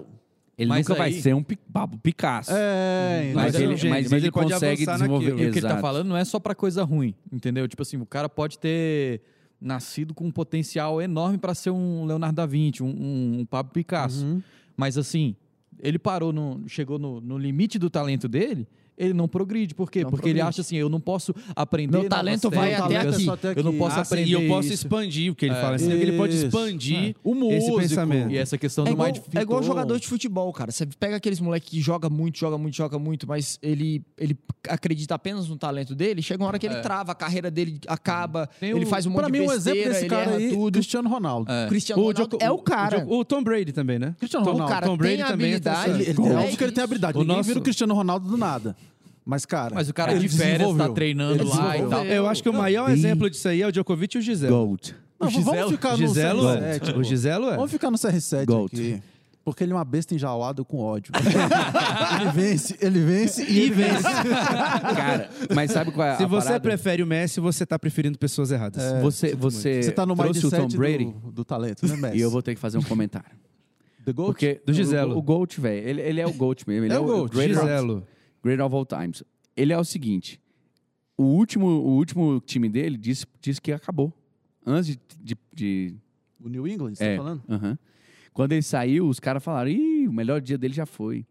[0.56, 2.50] Ele Mas nunca vai aí- ser um Pablo Picasso.
[2.54, 5.26] É, mas, Mas ele, é gênio, mas mas ele ele pode consegue desenvolver.
[5.26, 5.46] naquilo.
[5.46, 7.68] E o que ele tá falando não é só pra coisa ruim, entendeu?
[7.68, 9.20] Tipo assim, o cara pode ter
[9.60, 13.70] nascido com um potencial enorme pra ser um Leonardo da Vinci, um, um, um Pablo
[13.74, 14.24] Picasso.
[14.24, 14.42] Uhum.
[14.74, 15.36] Mas assim,
[15.80, 18.66] ele parou, no, chegou no, no limite do talento dele,
[18.98, 19.74] ele não progride.
[19.74, 20.02] Por quê?
[20.02, 20.48] Não Porque ele progride.
[20.48, 23.28] acha assim, eu não posso aprender Meu talento vai até aqui.
[23.30, 23.78] até Eu não aqui.
[23.78, 24.74] posso Ah, sim, aprender e eu posso isso.
[24.86, 25.76] expandir o que ele fala.
[25.76, 27.78] Assim, que ele pode expandir O esse músico.
[27.78, 28.30] pensamento.
[28.30, 29.62] E essa questão É do igual, é igual Pintor.
[29.62, 30.70] jogador de futebol, cara.
[30.72, 34.36] Você pega aqueles moleques que joga muito, joga muito, joga muito, mas ele, ele
[34.68, 36.80] acredita apenas no talento dele, chega uma hora que ele É.
[36.80, 39.48] trava, a carreira dele acaba, Tem ele o- faz um monte Pra de mim, um
[39.48, 40.72] besteira, exemplo desse ele cara aí, tudo.
[40.74, 41.50] Cristiano Ronaldo.
[41.52, 41.64] É.
[41.66, 43.04] O Cristiano Ronaldo é o cara.
[43.08, 44.14] O, Tom Brady também, né?
[44.18, 46.72] Cristiano Ronaldo, o cara Tom Brady tem também entra habilidade, Ele, é óbvio que ele
[46.72, 47.18] tem habilidade.
[47.18, 48.76] O Ninguém vira o Cristiano Ronaldo do nada.
[49.26, 49.74] Mas, cara.
[49.74, 52.04] Mas o cara ele de férias tá treinando Ele lá e tal.
[52.06, 54.56] Eu acho que o maior exemplo disso aí é o Djokovic e o Giselo.
[54.56, 54.94] Gold.
[55.18, 56.96] Não, O vamos Giselo- ficar no Giselo, CR7.
[56.96, 57.56] o Giselo é.
[57.56, 58.70] Vamos ficar no CR7 Gold.
[58.72, 59.02] aqui.
[59.44, 61.12] Porque ele é uma besta enjaulada com ódio.
[62.20, 64.02] ele vence, ele vence e ele vence.
[64.96, 66.60] Cara, mas sabe qual é a Se você parada?
[66.60, 68.82] prefere o Messi, você tá preferindo pessoas erradas.
[69.02, 72.16] Você, você, Você tá no trouxe o Tom Brady do, do talento, né, Messi?
[72.18, 73.30] e eu vou ter que fazer um comentário.
[74.04, 74.26] The Goat?
[74.26, 75.14] Porque Do Giselo.
[75.14, 76.84] O, o GOAT, velho, ele, ele é o GOAT mesmo.
[76.84, 78.06] Ele É é, o o of, Giselo.
[78.46, 79.22] Great of all times.
[79.56, 80.40] Ele é o seguinte,
[81.16, 84.12] o último, o último time dele disse, disse que acabou.
[84.64, 84.98] Antes de...
[85.20, 85.94] de, de-
[86.42, 87.42] O New England, você é, tá falando?
[87.48, 87.78] aham.
[88.32, 91.24] Quando ele saiu, os caras falaram, ih, o melhor dia dele já foi.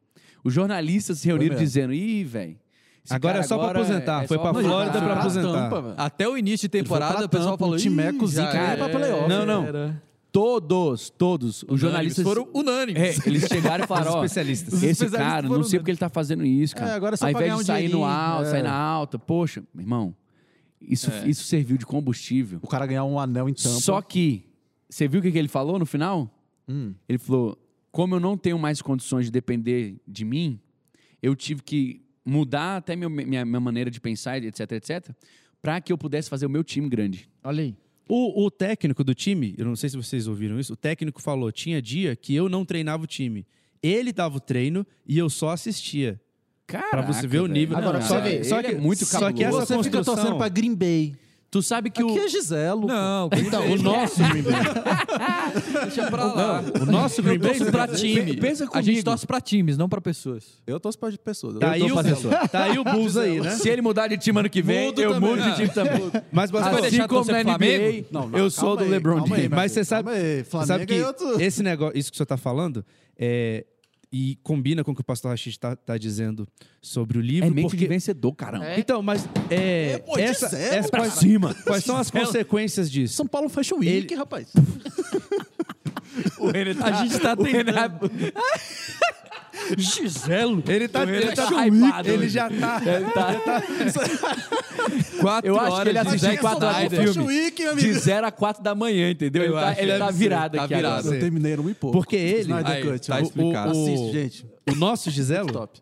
[0.44, 2.58] Os jornalistas se reuniram dizendo, ih, velho...
[3.04, 4.24] esse Agora cara é só pra agora aposentar.
[4.24, 5.70] é Foi aposentar." Flórida pra aposentar.
[5.70, 5.94] Tampa.
[5.98, 9.30] Até o início de temporada, o pessoal Tampa, falou, timeco "Ih, zica, pra era, playoff."
[9.30, 9.64] Não, não.
[9.66, 10.04] era."
[10.36, 11.64] Todos, todos.
[11.64, 12.24] Os Unânimes, jornalistas...
[12.26, 13.02] foram unânimes.
[13.26, 14.74] É, eles chegaram e falaram, Os ó, especialistas.
[14.74, 16.92] esse especialistas cara, não foram sei porque ele tá fazendo isso, cara.
[16.92, 18.52] É, agora é só Ao invés de um sair no dinheirinho, alto, é.
[18.52, 19.18] sair na alta.
[19.18, 20.14] Poxa, meu irmão,
[20.82, 21.30] isso, É.
[21.30, 22.60] isso serviu de combustível.
[22.62, 23.80] O cara ganhar um anel em Tampa.
[23.80, 24.44] Só que,
[24.90, 26.30] você viu o que, que ele falou no final?
[26.68, 26.94] Hum.
[27.08, 27.58] Ele falou,
[27.90, 30.60] como eu não tenho mais condições de depender de mim,
[31.24, 35.12] eu tive que mudar até meu- minha, minha maneira de pensar, etc, etc,
[35.62, 37.30] para que eu pudesse fazer o meu time grande.
[37.42, 37.76] Olha aí.
[38.08, 41.52] O, o técnico do time, eu não sei se vocês ouviram isso, o técnico falou:
[41.52, 43.46] tinha dia que eu não treinava o time.
[43.82, 46.20] Ele dava o treino e eu só assistia.
[46.68, 47.78] Cara, Pra você ver o nível.
[47.78, 49.64] Agora, só você que, vê, só que, é muito só que cabuloso.
[49.64, 51.16] essa Você fica torcendo pra Green Bay.
[51.56, 52.18] Tu sabe que Aqui o...
[52.20, 52.86] é Giselo.
[52.86, 54.54] Não, Então, o nosso Green Bay.
[55.86, 56.64] deixa pra lá.
[56.82, 57.58] O nosso Green Eu Bay.
[57.58, 58.36] torço pra time.
[58.36, 59.04] pensa A gente comigo.
[59.06, 60.44] torce pra times, não pra pessoas.
[60.68, 61.58] Eu torço pra pessoas.
[61.60, 63.52] Tá Eu aí, o, tá aí o Bulls aí, né?
[63.52, 65.30] Se ele mudar de time ano que vem, Mudo eu também.
[65.30, 66.12] mudo de time também.
[66.30, 68.08] Mas, mas, vai pô, deixar Assim de como na NBA, Flamengo?
[68.12, 69.48] Não, não, eu sou do aí, LeBron James.
[69.48, 70.44] Mas você sabe- aí.
[70.44, 71.42] Flamengo sabe que é outro...
[71.42, 72.84] esse negócio, isso que você tá falando,
[73.18, 73.64] é,
[74.18, 76.48] e combina com o que o pastor Rachid tá, tá dizendo
[76.82, 77.50] sobre o livro.
[77.50, 77.76] É mente porque...
[77.76, 78.66] de vencedor, caramba.
[78.66, 78.80] É.
[78.80, 81.54] Então, mas é, pô, de essa, zero, essa- pra quais, cima.
[81.66, 83.14] quais são as consequências disso?
[83.14, 84.54] São Paulo Fashion Week, Ele- rapaz.
[86.82, 88.10] A gente tá tentando.
[89.78, 90.64] Giselo.
[90.68, 92.82] Ele tá, ele tá hypado ele já tá.
[95.20, 97.28] Quatro Eu acho que ele assistiu Zack quatro horas do filme.
[97.28, 99.44] Week, meu De 0 a 4 da manhã, entendeu?
[99.44, 101.00] Eu Ele tá, ele tá virado Tá aqui virado.
[101.00, 101.16] agora.
[101.16, 101.98] Eu terminei, não me pouco.
[101.98, 103.08] Porque ele- Aí, Cut.
[103.08, 103.72] tá O- explicado.
[103.74, 104.46] o- O- Assiste, gente.
[104.72, 105.80] O nosso Giselo, Top.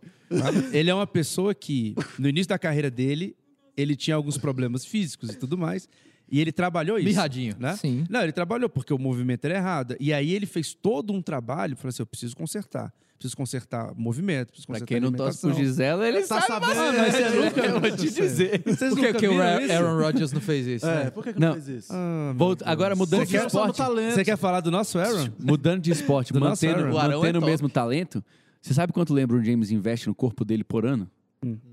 [0.72, 3.36] Ele é uma pessoa que, no início da carreira dele,
[3.78, 5.88] ele tinha alguns problemas físicos e tudo mais.
[6.32, 7.06] E ele trabalhou isso.
[7.08, 7.56] Mirradinho.
[7.60, 7.76] Né?
[7.76, 8.06] Sim.
[8.10, 9.96] Não, ele trabalhou porque o movimento era errado.
[10.00, 12.92] E aí ele fez todo um trabalho, falou assim: eu preciso consertar.
[13.24, 16.42] Preciso consertar o movimento, preciso Pra consertar quem a não torce pro Gisela, ele Tá
[16.42, 16.98] sabe sabendo, né?
[17.00, 18.62] Mas você nunca eu vou te dizer.
[18.66, 19.74] Vocês Por que, nunca que o viram Aaron isso?
[19.74, 20.86] Aaron Rodgers não fez isso?
[20.86, 21.10] É, né?
[21.10, 21.48] por que, que Não.
[21.48, 21.94] não fez isso?
[21.94, 22.70] Ah, meu Deus.
[22.70, 23.78] agora mudando de Confiança no esporte.
[23.78, 24.14] talento.
[24.16, 25.30] Você quer falar do nosso Aaron?
[25.40, 26.96] Mudando de esporte, Do nosso mantendo, Aaron.
[26.96, 27.52] O Arão é mantendo o top.
[27.52, 28.22] mesmo talento.
[28.62, 31.10] Você sabe quanto o LeBron James investe no corpo dele por ano?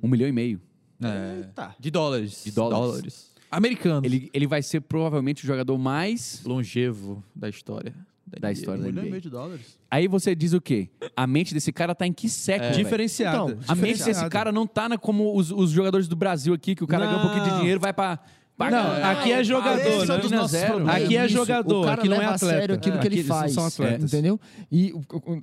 [0.00, 0.60] Um milhão e meio
[1.02, 1.38] É.
[1.38, 1.74] Eita.
[1.80, 2.42] De dólares.
[2.44, 3.32] De dólares.
[3.50, 4.06] Americano.
[4.06, 7.92] Ele, ele vai ser provavelmente o jogador mais longevo da história.
[8.38, 9.10] Da história Um da milhão e NBA.
[9.10, 9.78] meio de dólares.
[9.90, 10.88] Aí você diz o quê?
[11.16, 12.70] A mente desse cara tá em que século?
[12.72, 12.84] velho?
[12.84, 13.36] Diferenciada.
[13.52, 16.74] Então, A mente desse cara não tá na, como os, os jogadores do Brasil aqui,
[16.74, 17.58] que o cara ganha um pouquinho de Não.
[17.58, 18.18] dinheiro, vai pra.
[18.56, 20.14] pra Não, aqui é jogador, é né?
[20.14, 20.54] um dos nossos.
[20.88, 22.38] Aqui é isso, jogador, o cara aqui não é atleta.
[22.46, 23.52] sério aquilo É, que ele aqui faz.
[23.52, 24.12] são atletas.
[24.12, 24.38] Entendeu?
[24.70, 24.92] E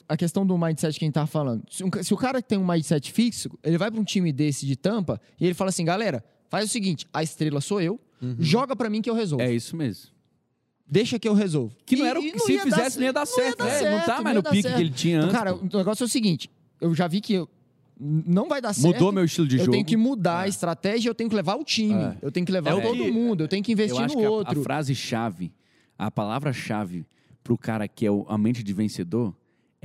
[0.07, 1.63] a questão do mindset que a gente tava falando.
[1.69, 4.65] Se, um se o cara tem um mindset fixo, ele vai pra um time desse
[4.65, 7.99] de tampa e ele fala assim: galera, faz o seguinte, a estrela sou eu,
[8.39, 9.43] joga pra mim que eu resolvo.
[9.43, 10.11] É isso mesmo.
[10.89, 11.75] Deixa que eu resolvo.
[11.85, 13.63] Que não E- era o que se ia dar fizesse ce- não ia dar certo.
[13.63, 14.75] É, não tá mais no dar pique certo.
[14.77, 15.37] que ele tinha Então, antes.
[15.37, 17.49] cara, o negócio é o seguinte: eu já vi que eu-
[17.99, 18.93] não vai dar certo.
[18.93, 19.71] Mudou meu estilo de eu jogo.
[19.73, 22.17] tenho que mudar a estratégia, eu tenho que levar o time, É.
[22.21, 24.13] eu tenho que levar É o todo que- mundo, eu tenho que Eu investir acho
[24.15, 24.59] no que a- outro.
[24.61, 25.51] a, frase-chave,
[25.97, 27.05] a palavra-chave
[27.43, 29.35] pro cara que é o- a mente de vencedor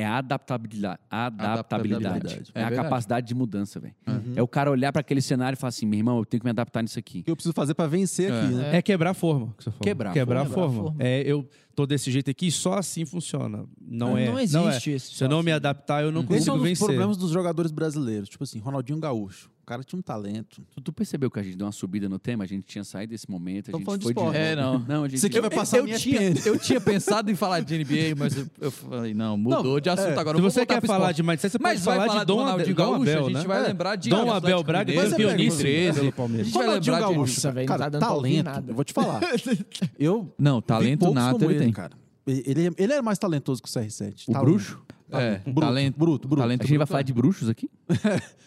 [0.03, 0.99] é a adaptabilidade.
[1.11, 2.07] Adaptabilidade.
[2.07, 2.53] Adaptabilidade.
[2.55, 2.89] É, É a verdade.
[2.89, 3.95] capacidade de mudança, velho.
[4.37, 6.47] É o cara olhar para aquele cenário e falar assim: meu irmão, eu tenho que
[6.47, 7.21] me adaptar nisso aqui.
[7.21, 8.77] O que eu preciso fazer pra vencer aqui, né?
[8.77, 9.55] É quebrar a forma.
[9.59, 9.71] que.
[9.81, 10.75] Quebrar a quebrar a forma.
[10.75, 10.91] forma.
[10.91, 11.05] Quebrar a forma.
[11.05, 13.65] É, eu tô desse jeito aqui, só assim funciona.
[13.81, 14.27] Não Não, é.
[14.29, 14.43] não é.
[14.43, 15.57] existe esse Se eu não me assim.
[15.57, 16.87] adaptar, eu não Esse é consigo um dos vencer.
[16.87, 18.29] problemas dos jogadores brasileiros.
[18.29, 19.51] Tipo assim, Ronaldinho Gaúcho.
[19.63, 20.61] O cara tinha um talento.
[20.75, 22.43] Tu, tu percebeu que a gente deu uma subida no tema?
[22.43, 23.71] A gente tinha saído desse momento.
[23.71, 24.37] A gente falando de foi esporte.
[24.37, 24.81] É, não.
[24.81, 25.19] Não, a gente.
[25.19, 28.37] Isso aqui vai passar eu, na tinha, eu tinha pensado em falar de NBA, mas
[28.37, 30.19] eu, eu falei, não, mudou Não, de assunto é.
[30.19, 30.37] agora.
[30.37, 31.17] Se eu você quer falar esporte.
[31.17, 33.03] de mindset, você Mas pode vai falar falar de do Dom, Ronaldinho Abel, Dom Gaúcho,
[33.03, 33.45] Abel, a gente né?
[33.45, 36.91] vai lembrar de Dom Abel Braga, é campeão pelo A gente vai lembrar de...
[36.91, 38.65] Gaúcho, velho, cara, tá talento.
[38.67, 39.21] Eu vou te falar.
[39.97, 41.73] Eu Não, talento nato ele tem.
[41.73, 41.93] cara.
[42.27, 44.25] Ele, ele é mais talentoso que o CR7.
[44.29, 44.83] O bruxo?
[45.11, 46.43] É, Bruto, talento, bruto, bruto.
[46.43, 47.05] talento A gente vai falar é.
[47.05, 47.71] de bruxos aqui?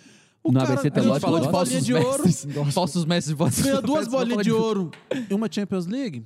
[0.48, 2.24] O No cara, ABC a gente Telógico, falou de bolinha de ouro.
[2.24, 4.92] mestres, falsos mestres, falsos Ganhou duas bolinhas de ouro
[5.30, 6.24] e uma Champions League.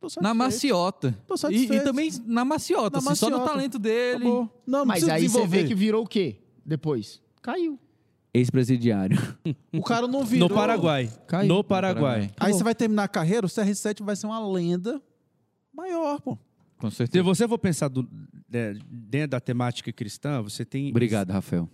[0.00, 1.18] Tô Na maciota.
[1.26, 1.74] Tô E, satisfeito.
[1.74, 3.52] e também na maciota, Na assim, só no maciota.
[3.52, 4.24] talento dele.
[4.26, 4.62] Acabou.
[4.64, 5.62] Não, não Mas precisa aí você desenvolver.
[5.62, 6.36] vê que virou o quê?
[6.64, 7.20] Depois?
[7.42, 7.78] Caiu.
[8.32, 9.18] Ex-presidiário.
[9.72, 10.48] O cara não virou.
[10.48, 11.10] No Paraguai.
[11.26, 11.48] Caiu.
[11.48, 12.30] No Paraguai.
[12.38, 15.02] Aí você vai terminar a carreira, o CR7 vai ser uma lenda
[15.74, 16.38] maior, pô.
[16.78, 17.24] Com Se certeza.
[17.24, 18.06] você for pensar do-
[18.48, 20.90] dentro da temática cristã, você tem.
[20.90, 21.68] Obrigado, Rafael,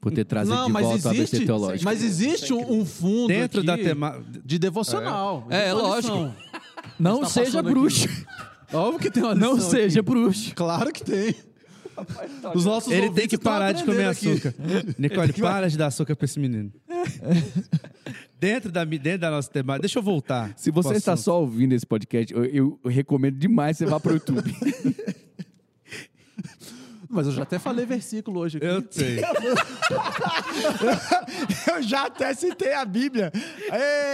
[0.00, 1.84] por ter trazido não, de volta existe, ABC Teológico.
[1.84, 4.24] mas existe um, fundo Dentro aqui da temática.
[4.44, 5.46] de devocional.
[5.50, 6.32] É, é lógico.
[6.98, 7.68] Não Tá seja aqui.
[7.70, 8.08] bruxo.
[8.72, 10.10] Óbvio que tem uma Não seja aqui.
[10.10, 10.54] bruxo.
[10.54, 11.34] Claro que tem.
[12.54, 14.30] Os nossos Ele tem que parar de comer aqui.
[14.32, 14.54] açúcar.
[14.98, 16.70] Nicole, para de dar açúcar pra esse menino.
[18.38, 19.80] dentro, da, dentro da nossa temática.
[19.82, 20.52] Deixa eu voltar.
[20.58, 24.14] Se você está só ouvindo esse podcast, eu, eu recomendo demais você vá para o
[24.16, 24.54] YouTube.
[27.08, 28.66] Mas eu já até falei versículo hoje aqui.
[28.66, 29.20] Eu sei.
[31.70, 33.32] Eu já até citei a Bíblia.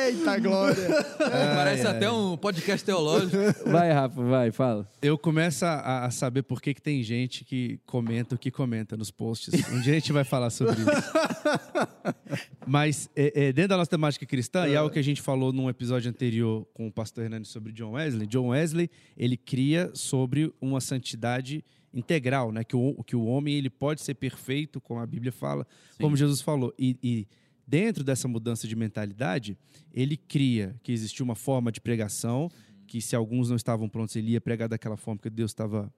[0.06, 0.88] Eita glória.
[1.18, 3.36] Parece até um podcast teológico.
[3.66, 4.88] vai, Rafa, vai, fala.
[5.00, 8.96] Eu começo a, a saber por que, que tem gente que comenta o que comenta
[8.96, 9.54] nos posts.
[9.70, 10.90] Um dia a gente vai falar sobre isso.
[12.66, 15.52] Mas é, é, dentro da nossa temática cristã, e é algo que a gente falou
[15.52, 20.52] num episódio anterior com o pastor Hernani sobre John Wesley, John Wesley, ele cria sobre
[20.60, 22.64] uma santidade integral, né?
[22.64, 25.66] Que o, que o homem ele pode ser perfeito, como a Bíblia fala,
[26.00, 26.74] como Jesus falou.
[26.78, 27.28] E, e
[27.66, 29.56] dentro dessa mudança de mentalidade,
[29.92, 32.50] ele cria que existia uma forma de pregação,
[32.86, 35.92] que se alguns não estavam prontos, ele ia pregar daquela forma que Deus estava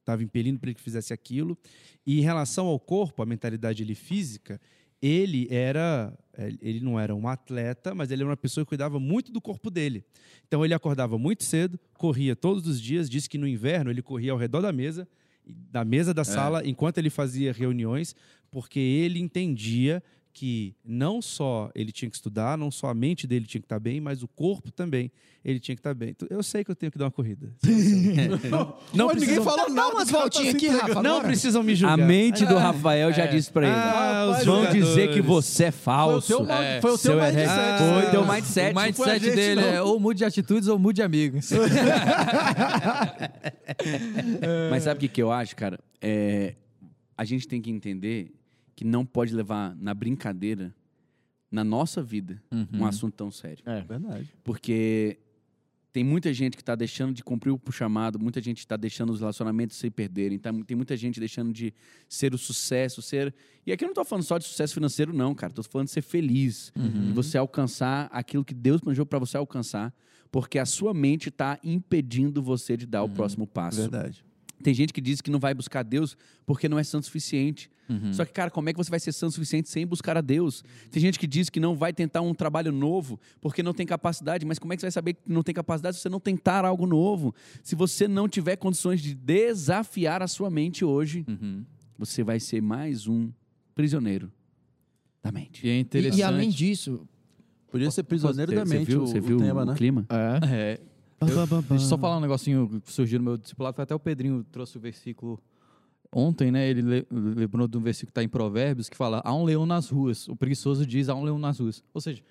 [0.00, 1.56] estava impelindo para ele que fizesse aquilo.
[2.04, 4.60] E em relação ao corpo, a mentalidade ele física,
[5.00, 8.98] ele era eh, ele não era um atleta, mas ele era uma pessoa que cuidava
[8.98, 10.04] muito do corpo dele.
[10.46, 14.32] Então ele acordava muito cedo, corria todos os dias, disse que no inverno ele corria
[14.32, 15.08] ao redor da mesa,
[15.46, 18.14] da mesa da sala, enquanto ele fazia reuniões,
[18.50, 20.02] porque ele entendia
[20.34, 23.78] que não só ele tinha que estudar, não só a mente dele tinha que estar
[23.78, 25.10] bem, mas o corpo também
[25.44, 26.10] ele tinha que estar bem.
[26.10, 27.52] Então, Eu sei que eu tenho que dar uma corrida.
[28.94, 30.68] não, Pô, ninguém precisam, falou Dá umas tá voltinhas se aqui.
[30.68, 31.02] Rafa.
[31.02, 31.24] não agora.
[31.26, 31.98] precisam me A julgar.
[31.98, 33.76] mente do Rafael já disse pra ele.
[33.76, 36.26] Ah, os Vão dizer que você é Foi o falso.
[36.28, 36.80] teu, É.
[36.80, 37.48] foi o teu Seu mindset.
[37.50, 38.10] Ah, Foi né?
[38.10, 38.76] teu O mindset.
[38.78, 39.68] a mindset gente, dele não.
[39.68, 41.50] é ou mude de atitudes ou mude de amigos.
[44.70, 45.78] Mas sabe o que, que eu acho, cara?
[46.00, 46.54] É,
[47.16, 48.32] a gente tem que entender
[48.74, 50.74] que não pode levar na brincadeira,
[51.50, 53.62] na nossa vida, um assunto tão sério.
[53.66, 53.82] É.
[53.82, 54.32] Verdade.
[54.42, 55.18] Porque
[55.92, 59.20] tem muita gente que está deixando de cumprir o chamado, muita gente está deixando os
[59.20, 61.74] relacionamentos se perderem, tá, tem muita gente deixando de
[62.08, 63.34] ser o sucesso, ser.
[63.66, 65.50] E aqui eu não estou falando só de sucesso financeiro, não, cara.
[65.50, 69.94] Estou falando de ser feliz, de você alcançar aquilo que Deus planejou para você alcançar,
[70.30, 73.82] porque a sua mente está impedindo você de dar o próximo passo.
[73.82, 74.24] Verdade.
[74.62, 77.68] Tem gente que diz que não vai buscar Deus porque não é santo o suficiente.
[78.12, 80.20] Só que, cara, como é que você vai ser santo o suficiente sem buscar a
[80.22, 80.64] Deus?
[80.90, 84.46] Tem gente que diz que não vai tentar um trabalho novo porque não tem capacidade,
[84.46, 86.64] mas como é que você vai saber que não tem capacidade se você não tentar
[86.64, 87.34] algo novo?
[87.62, 91.64] Se você não tiver condições de desafiar a sua mente hoje, Uhum.
[91.98, 93.30] você vai ser mais um
[93.74, 94.32] prisioneiro
[95.22, 95.66] da mente.
[95.66, 96.18] E é E, interessante.
[96.18, 97.06] e além disso,
[97.70, 99.74] Podia ser prisioneiro Você- da você mente viu, o, você o viu tema, o né?
[99.74, 100.06] clima?
[100.10, 100.80] é, É,
[101.26, 101.38] Deixa
[101.74, 103.74] eu só falar um negocinho que surgiu no meu discipulado.
[103.76, 105.40] Foi até o Pedrinho trouxe o versículo
[106.12, 106.68] ontem, né?
[106.68, 109.64] Ele le- lembrou de um versículo que está em Provérbios que fala: há um leão
[109.66, 110.28] nas ruas.
[110.28, 111.82] O preguiçoso diz: há um leão nas ruas.
[111.94, 112.22] Ou seja,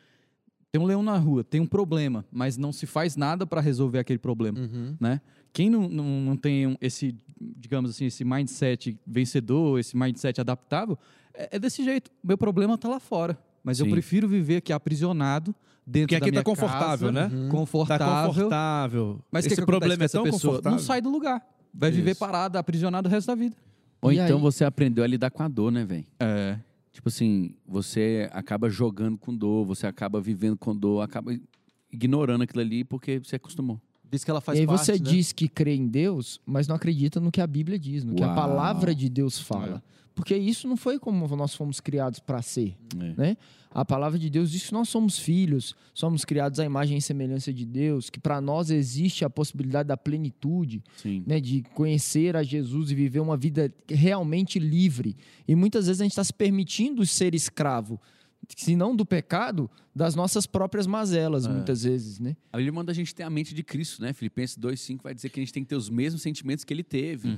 [0.71, 3.99] tem um leão na rua, tem um problema, mas não se faz nada para resolver
[3.99, 4.95] aquele problema, Uhum.
[4.99, 5.19] né?
[5.53, 7.13] Quem não, não, não tem esse,
[7.57, 10.97] digamos assim, esse mindset vencedor, esse mindset adaptável,
[11.33, 12.09] é, é desse jeito.
[12.23, 13.37] Meu problema está lá fora.
[13.63, 13.91] Mas eu Sim.
[13.91, 15.53] prefiro viver aqui aprisionado
[15.85, 17.25] dentro Porque da aqui minha tá confortável, casa, né?
[17.35, 17.43] Uhum.
[17.45, 18.33] Tá Confortável.
[18.33, 19.19] confortável.
[19.29, 20.53] Mas o que esse que problema é tão pessoa?
[20.53, 20.71] confortável.
[20.71, 21.45] Não sai do lugar.
[21.73, 22.19] Vai viver Isso.
[22.19, 23.55] parado, aprisionado o resto da vida.
[24.01, 24.41] Ou E então aí?
[24.41, 26.05] você aprendeu a lidar com a dor, né, velho?
[26.19, 26.59] É.
[26.91, 31.31] Tipo assim, você acaba jogando com dor, você acaba vivendo com dor, acaba
[31.91, 33.79] ignorando aquilo ali porque você acostumou.
[34.11, 34.99] Diz que ela faz e aí parte, você né?
[34.99, 38.23] diz que crê em Deus, mas não acredita no que a Bíblia diz, no que
[38.23, 38.35] a Uau.
[38.35, 39.81] palavra de Deus fala.
[40.13, 42.75] Porque isso não foi como nós fomos criados para ser.
[42.99, 43.13] É.
[43.17, 43.37] né?
[43.73, 47.53] A palavra de Deus diz que nós somos filhos, somos criados à imagem e semelhança
[47.53, 51.23] de Deus, que para nós existe a possibilidade da plenitude, Sim.
[51.25, 55.15] né, de conhecer a Jesus e viver uma vida realmente livre.
[55.47, 57.99] E muitas vezes a gente está se permitindo ser escravo,
[58.57, 62.35] se não do pecado, das nossas próprias mazelas, muitas vezes, né?
[62.51, 64.13] A Bíblia manda a gente ter a mente de Cristo, né?
[64.13, 66.83] Filipenses 2,5 vai dizer que a gente tem que ter os mesmos sentimentos que ele
[66.83, 67.29] teve.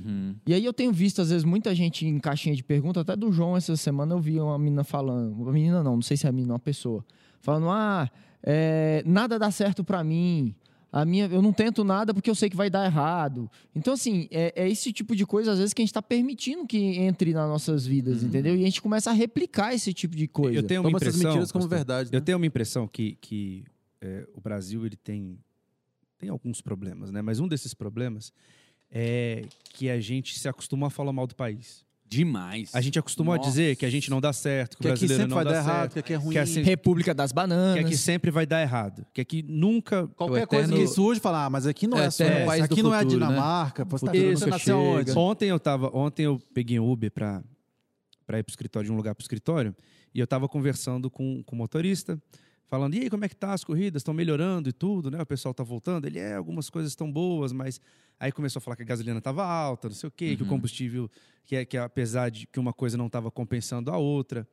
[0.46, 3.32] E aí eu tenho visto, às vezes, muita gente em caixinha de pergunta, até do
[3.32, 6.28] João essa semana eu vi uma menina falando, uma menina não, não sei se é
[6.28, 7.04] a menina, uma pessoa,
[7.40, 8.08] falando, ah,
[8.42, 10.54] é, nada dá certo pra mim,
[10.94, 13.50] a minha, eu não tento nada porque eu sei que vai dar errado.
[13.74, 16.64] Então, assim, é, é esse tipo de coisa, às vezes, que a gente tá permitindo
[16.68, 18.54] que entre nas nossas vidas, entendeu?
[18.54, 20.56] E a gente começa a replicar esse tipo de coisa.
[20.56, 22.10] Eu tenho uma Toma essas impressão, mentiras como pastor, verdade.
[22.12, 22.24] Eu né?
[22.24, 23.64] tenho uma impressão que, que
[24.00, 25.36] é, o Brasil ele tem,
[26.16, 27.20] tem alguns problemas, né?
[27.20, 28.32] Mas um desses problemas
[28.88, 31.84] é que a gente se acostumou a falar mal do país.
[32.16, 32.70] Demais.
[32.74, 33.48] A gente acostumou Nossa.
[33.48, 35.36] a dizer que a gente não dá certo, que, Que o aqui brasileiro sempre não
[35.36, 36.32] vai dá dar errado, certo, que aqui é ruim.
[36.32, 37.84] que assim- República das que Bananas.
[37.84, 41.46] aqui sempre vai dar errado, que aqui nunca Qualquer O coisa eterno- que surge, fala,
[41.46, 43.08] ah, mas aqui não É, é, só eterno do aqui não é a né?
[43.10, 45.12] Dinamarca, você tá nunca nasceu onde?
[45.18, 47.42] Ontem eu tava, ontem eu peguei um Uber para
[48.26, 49.76] para ir pro escritório de um lugar pro escritório
[50.14, 52.18] e eu tava conversando com, com o motorista,
[52.76, 54.00] falando: "E aí, como é que tá as corridas?
[54.00, 55.20] Estão melhorando e tudo, né?
[55.20, 56.06] O pessoal tá voltando".
[56.06, 57.80] Ele é, algumas coisas estão boas, mas
[58.18, 60.46] aí começou a falar que a gasolina tava alta, não sei o quê, que o
[60.46, 61.10] combustível
[61.44, 64.46] que é que apesar de que uma coisa não estava compensando a outra.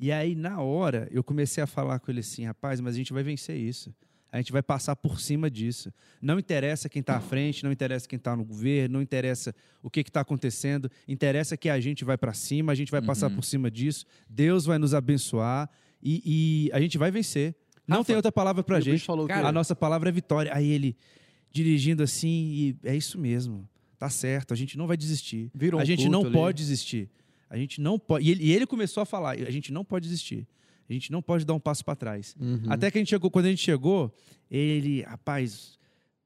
[0.00, 3.12] E aí na hora eu comecei a falar com ele assim: "Rapaz, mas a gente
[3.12, 3.94] vai vencer isso".
[4.30, 5.92] A gente vai passar por cima disso.
[6.20, 9.88] Não interessa quem está à frente, não interessa quem está no governo, não interessa o
[9.88, 10.90] que está acontecendo.
[11.06, 14.04] Interessa que a gente vai para cima, a gente vai passar por cima disso.
[14.28, 15.70] Deus vai nos abençoar
[16.02, 17.54] e, e a gente vai vencer.
[17.88, 19.06] Não Rafa, tem outra palavra para a o bicho gente.
[19.06, 19.32] falou quê?
[19.32, 20.52] a nossa palavra é vitória.
[20.54, 20.94] Aí ele
[21.50, 23.68] dirigindo assim, e é isso mesmo.
[23.98, 25.50] Tá certo, a gente não vai desistir.
[25.54, 26.32] Virou um a gente culto não ali.
[26.32, 27.10] pode desistir.
[27.50, 28.26] A gente não pode.
[28.26, 30.46] E ele, e ele começou a falar: a gente não pode desistir.
[30.88, 32.34] A gente não pode dar um passo para trás.
[32.40, 32.62] Uhum.
[32.68, 34.14] Até que a gente chegou, quando a gente chegou,
[34.50, 35.78] ele, rapaz,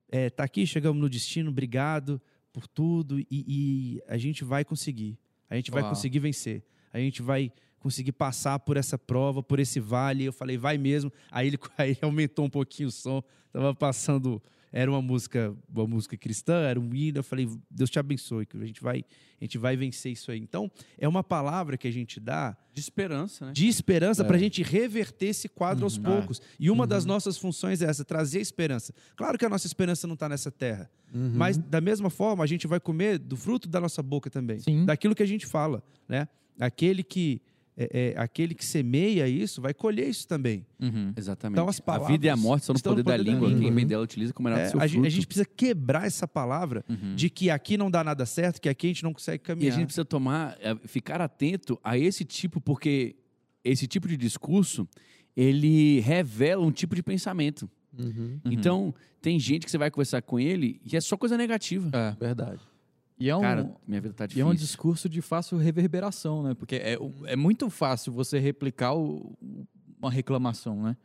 [0.08, 2.20] é, tá aqui, chegamos no destino, obrigado
[2.52, 5.18] por tudo e, e a gente vai conseguir.
[5.50, 5.90] A gente vai Uau.
[5.90, 6.62] conseguir vencer.
[6.92, 7.50] A gente vai
[7.82, 10.24] conseguir passar por essa prova, por esse vale.
[10.24, 11.12] Eu falei, vai mesmo.
[11.30, 13.22] Aí ele, aí ele aumentou um pouquinho o som.
[13.52, 14.42] Tava passando,
[14.72, 17.18] era uma música, uma música cristã, era um hino.
[17.18, 19.04] Eu falei, Deus te abençoe, que a gente vai,
[19.38, 20.38] a gente vai vencer isso aí.
[20.40, 23.52] Então, é uma palavra que a gente dá De esperança, né?
[23.52, 26.02] de esperança para a gente reverter esse quadro aos Uhum.
[26.04, 26.40] poucos.
[26.58, 28.94] E uma das nossas funções é essa, trazer esperança.
[29.14, 31.32] Claro que a nossa esperança não está nessa terra, Uhum.
[31.34, 34.86] mas da mesma forma a gente vai comer do fruto da nossa boca também, Sim.
[34.86, 36.26] daquilo que a gente fala, né?
[36.58, 37.42] Aquele que
[37.76, 40.66] é, é, aquele que semeia isso vai colher isso também.
[40.80, 41.12] Uhum.
[41.16, 41.58] Exatamente.
[41.58, 43.30] Então, as a vida e a palavras morte estão no poder, no da poder da
[43.32, 43.48] língua.
[43.48, 43.62] língua.
[43.64, 45.06] Quem bem dela utiliza como É, era do seu a, gente, fruto.
[45.06, 47.14] a gente precisa quebrar essa palavra Uhum.
[47.16, 49.46] de que aqui não dá nada certo, que aqui a gente não consegue E a
[49.46, 49.72] caminhar.
[49.74, 53.16] gente precisa tomar, é, ficar atento a esse tipo, porque
[53.64, 54.86] esse tipo de discurso,
[55.36, 57.70] ele revela um tipo de pensamento.
[57.98, 58.38] Uhum.
[58.46, 61.90] Então, tem gente que você vai conversar com ele e é só coisa negativa.
[61.92, 62.16] É.
[62.18, 62.60] Verdade.
[63.22, 64.48] E é um, Cara, minha vida tá e é difícil.
[64.48, 66.54] um discurso de fácil reverberação, né?
[66.54, 69.32] Porque é, é muito fácil você replicar o-
[70.00, 70.96] uma reclamação, né?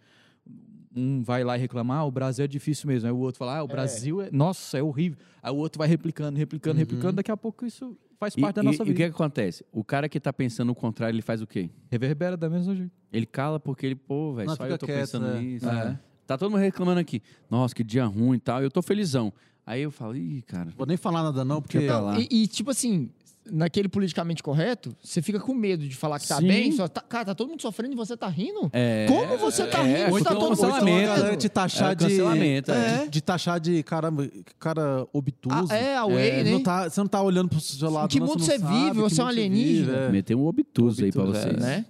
[0.95, 3.07] um vai lá e reclamar, ah, o Brasil é difícil mesmo.
[3.07, 5.19] Aí o outro fala, ah, o Brasil é, nossa, é horrível.
[5.43, 7.13] Aí o outro vai replicando, replicando, replicando.
[7.17, 9.03] Daqui a pouco isso faz E, parte da e- nossa e o que, vida.
[9.03, 9.63] que acontece?
[9.71, 11.69] O cara que tá pensando o contrário, ele faz o quê?
[11.91, 12.91] Reverbera da mesma jeito.
[13.13, 15.39] Ele cala porque ele, pô, velho, só eu tô quieto, pensando é.
[15.39, 15.69] nisso.
[15.69, 15.99] É.
[16.25, 17.21] Tá todo mundo reclamando aqui.
[17.47, 18.63] Nossa, que dia ruim e tal.
[18.63, 19.31] Eu tô felizão.
[19.67, 20.69] Aí eu falo, ih, cara.
[20.77, 21.81] Vou nem falar nada não, porque...
[21.81, 22.17] Pra lá.
[22.19, 23.09] E, e, tipo assim,
[23.51, 26.47] naquele politicamente correto, você fica com medo de falar que tá Sim.
[26.47, 26.71] bem.
[26.71, 28.69] Só tá- cara, tá todo mundo sofrendo e você tá rindo?
[28.71, 30.15] É, Como você tá é, rindo?
[30.15, 31.11] ou Tá então todo mundo cancelamento.
[31.11, 32.05] a galera te taxar É, de...
[32.05, 33.03] cancelamento, é.
[33.03, 34.09] de, de taxar de cara,
[34.57, 35.67] cara obtuso.
[35.69, 36.51] Ah, é, away, É, né?
[36.51, 38.09] não tá- você não tá olhando pro seu lado.
[38.09, 38.91] que não, mundo você vive?
[38.91, 39.91] que Você é um alienígena?
[39.91, 40.09] vive, é.
[40.09, 41.57] Meteu um obtuso aí pra Obtuso, vocês.
[41.57, 41.59] é.
[41.59, 41.85] Né?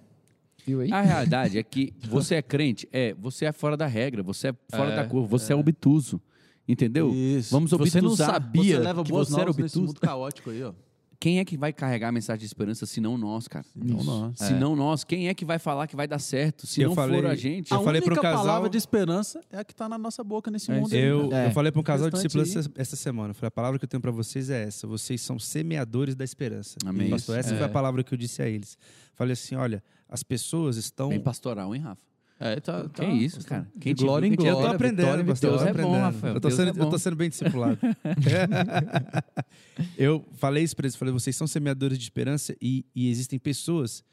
[0.65, 0.91] Viu aí?
[0.91, 4.53] A realidade é que você é crente, é, você é fora da regra, você é
[4.75, 6.19] fora É, da curva, você é, obtuso.
[6.67, 7.13] Entendeu?
[7.13, 7.51] Isso.
[7.51, 8.31] Vamos Você não obtusar.
[8.33, 9.81] sabia Você leva que boas você era obtuso.
[9.81, 10.73] mundo caótico aí, ó.
[11.19, 13.65] Quem é que vai carregar a mensagem de esperança se não nós, cara?
[13.75, 14.37] Então, nós.
[14.37, 16.67] Se não nós, quem é que vai falar que vai dar certo?
[16.67, 17.71] Se Eu não falei- for a gente.
[17.71, 20.23] Eu a falei única pro casal- palavra de esperança é a que tá na nossa
[20.23, 20.85] boca nesse É mundo.
[20.87, 20.95] isso.
[20.95, 21.33] aí, Eu.
[21.33, 21.47] É.
[21.47, 23.31] eu falei para um casal de discípulos essa, essa semana.
[23.31, 24.85] Eu falei, a palavra que eu tenho para vocês é essa.
[24.85, 26.77] Vocês são semeadores da esperança.
[26.85, 27.09] Amém.
[27.09, 27.55] Pastor, essa Isso.
[27.57, 27.73] foi a É.
[27.73, 28.77] palavra que eu disse a eles.
[29.15, 31.09] Falei assim, olha, as pessoas estão...
[31.09, 32.01] Bem pastoral, hein, Rafa?
[32.39, 33.05] É, tá, Que tá.
[33.05, 33.67] isso, cara?
[33.79, 35.49] Quem te glória em quem te Eu tô glória, aprendendo, pastor.
[35.49, 36.01] Deus é bom, aprendendo.
[36.01, 36.97] Rafael, Eu tô, Deus sendo, é eu tô bom.
[36.99, 37.79] sendo bem discipulado.
[39.97, 40.95] eu falei isso para eles.
[40.95, 44.03] Falei, vocês são semeadores de esperança e, e existem pessoas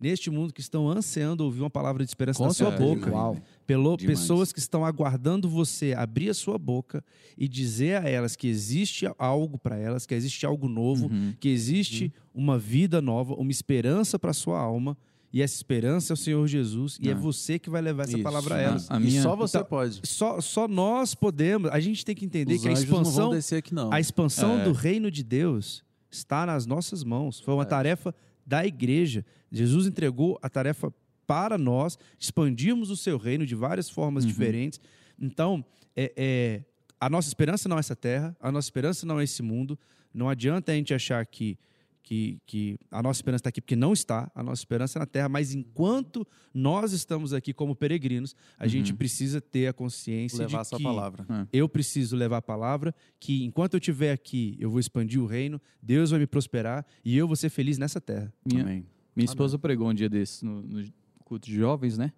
[0.00, 3.10] neste mundo que estão ansiando ouvir uma palavra de esperança Com da sua boca.
[3.10, 3.36] Uau.
[3.66, 4.18] Pelo, Demais.
[4.20, 7.02] pessoas que estão aguardando você abrir a sua boca
[7.38, 11.32] e dizer a elas que existe algo para elas, que existe algo novo, Uhum.
[11.40, 14.96] que existe uma vida nova, uma esperança para sua alma.
[15.36, 16.96] E essa esperança é o Senhor Jesus.
[17.02, 17.16] E é Ah.
[17.16, 18.22] você que vai levar essa Isso.
[18.22, 18.88] palavra a elas.
[18.88, 20.00] a E minha- só você Então, pode.
[20.04, 21.68] Só, só nós podemos.
[21.72, 23.92] A gente tem que entender Os que a anjos não vão expansão, descer aqui, não.
[23.92, 24.64] a expansão É.
[24.64, 27.40] do reino de Deus está nas nossas mãos.
[27.40, 28.14] Foi uma tarefa
[28.46, 29.26] da igreja.
[29.50, 30.94] Jesus entregou a tarefa
[31.26, 34.78] para nós, expandirmos o seu reino de várias formas diferentes.
[35.20, 35.64] Então,
[35.96, 36.62] é, é,
[37.00, 39.76] a nossa esperança não é essa terra, a nossa esperança não é esse mundo.
[40.12, 41.58] Não adianta a gente achar que,
[42.04, 44.30] que, que a nossa esperança está aqui, porque não está.
[44.34, 48.92] A nossa esperança é na terra, mas enquanto nós estamos aqui como peregrinos, a gente
[48.94, 51.26] precisa ter a consciência levar de essa que palavra.
[51.52, 55.58] eu preciso levar a palavra, que enquanto eu estiver aqui, eu vou expandir o reino,
[55.82, 58.30] Deus vai me prosperar e eu vou ser feliz nessa terra.
[58.46, 58.86] Minha, Amém.
[59.16, 60.84] minha esposa pregou um dia desses no, no
[61.24, 62.12] culto de jovens, né?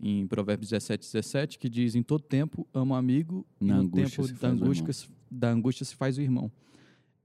[0.00, 3.88] Em Provérbios 17, 17, que diz: Em todo tempo ama o amigo, e Na no
[3.90, 6.50] tempo da angústia, se- da angústia se faz o irmão.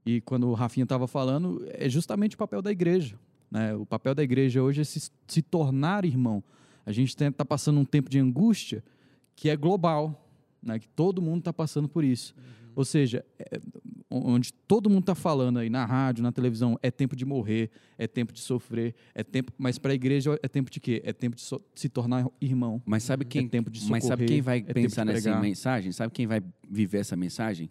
[0.04, 3.18] E quando o Rafinha estava falando, é justamente o papel da igreja.
[3.50, 3.74] Né?
[3.74, 6.42] O papel da igreja hoje é se, se tornar irmão.
[6.86, 8.82] A gente está passando um tempo de angústia
[9.36, 10.26] que é global,
[10.62, 10.78] né?
[10.78, 12.34] que todo mundo está passando por isso.
[12.74, 13.60] Ou seja, é,
[14.10, 18.06] onde todo mundo está falando aí na rádio, na televisão, é tempo de morrer, é
[18.06, 19.52] tempo de sofrer, é tempo.
[19.58, 21.02] Mas para a igreja é tempo de quê?
[21.04, 22.80] É tempo de so- se tornar irmão.
[22.86, 25.92] Mas sabe quem, é tempo de mas sabe socorrer, quem vai é pensar nessa mensagem?
[25.92, 27.68] Sabe quem vai viver essa mensagem?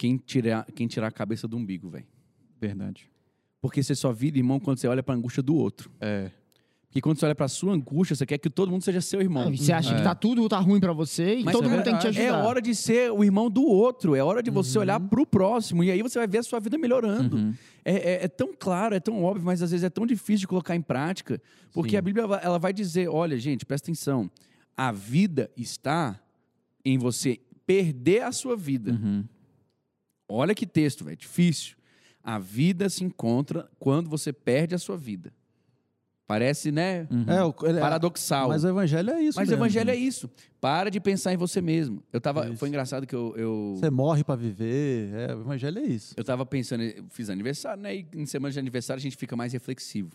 [0.00, 2.06] Quem tirar, quem tirar a cabeça do umbigo, velho.
[2.58, 3.06] Verdade.
[3.60, 5.90] Porque você só vira irmão quando você olha pra angústia do outro.
[6.00, 6.30] É.
[6.86, 9.48] Porque quando você olha pra sua angústia, você quer que todo mundo seja seu irmão.
[9.48, 10.02] Ah, Você acha que É.
[10.02, 12.24] tá tudo tá ruim pra você e Mas, todo cara, mundo tem que te ajudar.
[12.24, 14.14] É hora de ser o irmão do outro.
[14.16, 15.84] É hora de você olhar pro próximo.
[15.84, 17.36] E aí você vai ver a sua vida melhorando.
[17.36, 17.54] Uhum.
[17.84, 20.48] É, é- é tão claro, é tão óbvio, mas às vezes é tão difícil de
[20.48, 21.40] colocar em prática.
[21.74, 21.96] Porque Sim.
[21.98, 24.30] a Bíblia vai- ela vai dizer: olha, gente, presta atenção.
[24.74, 26.18] A vida está
[26.84, 28.92] em você perder a sua vida.
[28.92, 29.24] Uhum.
[30.32, 31.16] Olha que texto, velho.
[31.16, 31.76] Difícil.
[32.22, 35.32] A vida se encontra quando você perde a sua vida.
[36.26, 37.08] Parece, né?
[37.10, 37.24] Uhum.
[37.28, 38.48] É, o- ele- Paradoxal.
[38.50, 39.64] Mas o evangelho é isso Mas o mesmo.
[39.64, 40.30] evangelho é isso.
[40.60, 42.04] Para de pensar em você mesmo.
[42.12, 42.56] Eu tava, Isso.
[42.58, 45.12] foi engraçado que eu, eu, Você morre pra viver.
[45.12, 46.14] É, o evangelho é isso.
[46.16, 47.96] eu tava pensando, eu fiz aniversário, né?
[47.96, 50.12] E em semana de aniversário a gente fica mais reflexivo.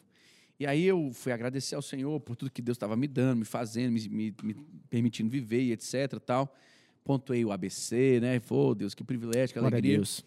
[0.57, 3.45] E aí eu fui agradecer ao Senhor por tudo que Deus estava me dando, me
[3.45, 4.55] fazendo, me, me- me
[4.89, 6.17] permitindo viver e etc.
[6.25, 6.55] Tal.
[7.05, 8.39] Pontuei o ABC, né?
[8.39, 9.97] Pô, Deus, que privilégio, que Glória alegria.
[9.97, 10.25] Deus.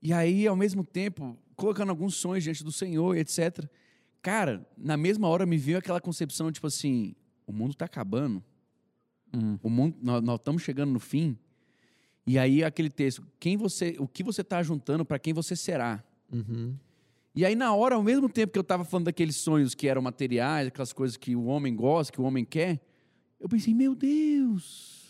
[0.00, 3.68] E aí, ao mesmo tempo, colocando alguns sonhos diante do Senhor etc.
[4.22, 8.42] Cara, na mesma hora me veio aquela concepção, tipo assim, o mundo tá acabando.
[9.34, 9.58] Uhum.
[9.60, 11.36] O mundo, nós, nós estamos chegando no fim.
[12.24, 16.04] E aí aquele texto, quem você, o que você está juntando para quem você será.
[16.32, 16.76] Uhum.
[17.34, 20.00] E aí na hora, ao mesmo tempo que eu estava falando daqueles sonhos que eram
[20.02, 22.80] materiais, aquelas coisas que o homem gosta, que o homem quer,
[23.40, 25.07] eu pensei, meu Deus,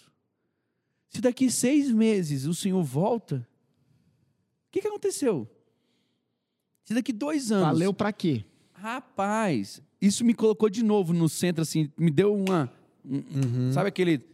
[1.08, 3.36] se daqui seis meses o Senhor volta,
[4.68, 5.48] o que, que aconteceu?
[6.84, 8.44] Se daqui dois anos, Valeu pra quê?
[8.74, 12.70] rapaz, isso me colocou de novo no centro, assim, me deu uma,
[13.04, 14.24] um- sabe aquele,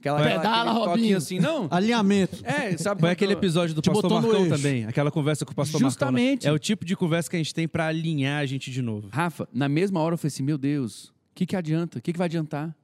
[0.00, 1.16] aquela, aquela- Pedala, aquele Robinho.
[1.16, 1.68] assim, não?
[1.70, 2.40] Alinhamento.
[2.44, 3.00] É, sabe?
[3.00, 6.44] Foi aquele episódio do Te Pastor Marcão também, aquela conversa com o Pastor Justamente.
[6.44, 6.50] Marcão.
[6.50, 6.52] né?
[6.52, 9.08] É o tipo de conversa que a gente tem para alinhar a gente de novo.
[9.12, 11.98] Rafa, na mesma hora eu falei assim, meu Deus, o que, que adianta?
[11.98, 12.74] O que, que vai adiantar?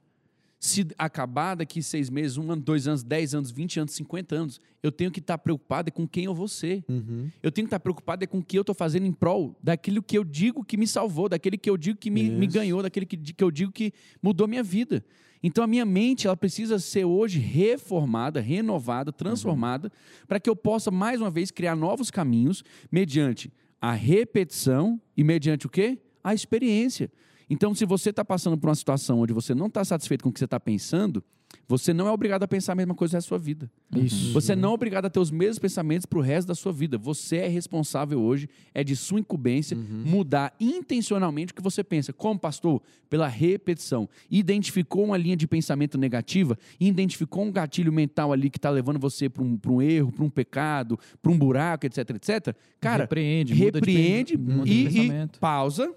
[0.63, 4.61] Se acabar daqui seis meses, um ano, dois anos, dez anos, vinte anos, cinquenta anos,
[4.83, 6.83] eu tenho que estar preocupado é com quem eu vou ser.
[6.87, 7.31] Uhum.
[7.41, 10.03] Eu tenho que estar preocupado é com o que eu estou fazendo em prol daquilo
[10.03, 13.07] que eu digo que me salvou, daquele que eu digo que me, me ganhou, daquele
[13.07, 13.91] que, que eu digo que
[14.21, 15.03] mudou minha vida.
[15.41, 19.91] Então a minha mente ela precisa ser hoje reformada, renovada, transformada,
[20.27, 23.51] para que eu possa mais uma vez criar novos caminhos mediante
[23.81, 25.97] a repetição e mediante o quê?
[26.23, 27.09] A experiência.
[27.51, 30.31] Então, se você está passando por uma situação onde você não está satisfeito com o
[30.31, 31.21] que você está pensando,
[31.67, 33.69] você não é obrigado a pensar a mesma coisa na sua vida.
[33.93, 34.31] Isso.
[34.31, 36.97] Você não é obrigado a ter os mesmos pensamentos para o resto da sua vida.
[36.97, 42.13] Você é responsável hoje, é de sua incumbência mudar intencionalmente o que você pensa.
[42.13, 42.81] Como, pastor?
[43.09, 44.07] Pela repetição.
[44.29, 49.27] Identificou uma linha de pensamento negativa, identificou um gatilho mental ali que está levando você
[49.27, 52.55] para um, pra um erro, para um pecado, para um buraco, etc, etc.
[52.79, 55.39] Cara, repreende, muda de repreende muda de e, e pensamento.
[55.39, 55.93] pausa.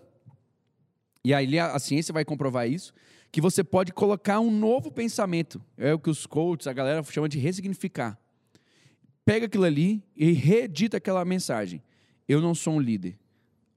[1.25, 2.93] E aí a, ciência vai comprovar isso,
[3.33, 5.61] que você pode colocar um novo pensamento.
[5.79, 8.19] É o que os coaches, a galera chama de ressignificar.
[9.25, 11.83] Pega aquilo ali e redita aquela mensagem.
[12.29, 13.17] Eu não sou um líder.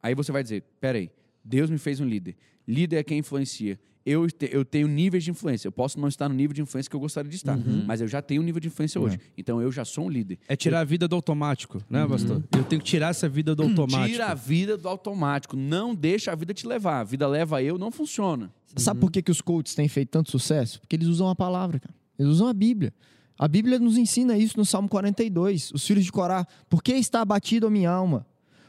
[0.03, 1.09] Aí você vai dizer, peraí,
[1.43, 2.35] Deus me fez um líder.
[2.67, 3.79] Líder é quem influencia.
[4.09, 5.67] Eu, te- eu tenho níveis de influência.
[5.67, 8.07] Eu posso não estar no nível de influência que eu gostaria de estar, mas eu
[8.07, 9.19] já tenho um nível de influência hoje.
[9.37, 10.39] Então eu já sou um líder.
[10.47, 12.41] É tirar a vida do automático, né, pastor?
[12.55, 14.07] Eu tenho que tirar essa vida do automático.
[14.11, 15.57] Tira a vida do automático.
[15.57, 17.01] Não deixa a vida te levar.
[17.01, 18.49] A vida leva eu, não funciona.
[18.75, 20.79] Sabe por que, que os coaches têm feito tanto sucesso?
[20.79, 21.93] Porque eles usam a palavra, cara.
[22.17, 22.93] Eles usam a Bíblia.
[23.37, 25.71] A Bíblia nos ensina isso no Salmo 42.
[25.71, 26.45] Os filhos de Corá.
[26.69, 28.25] Por que está abatida a minha alma?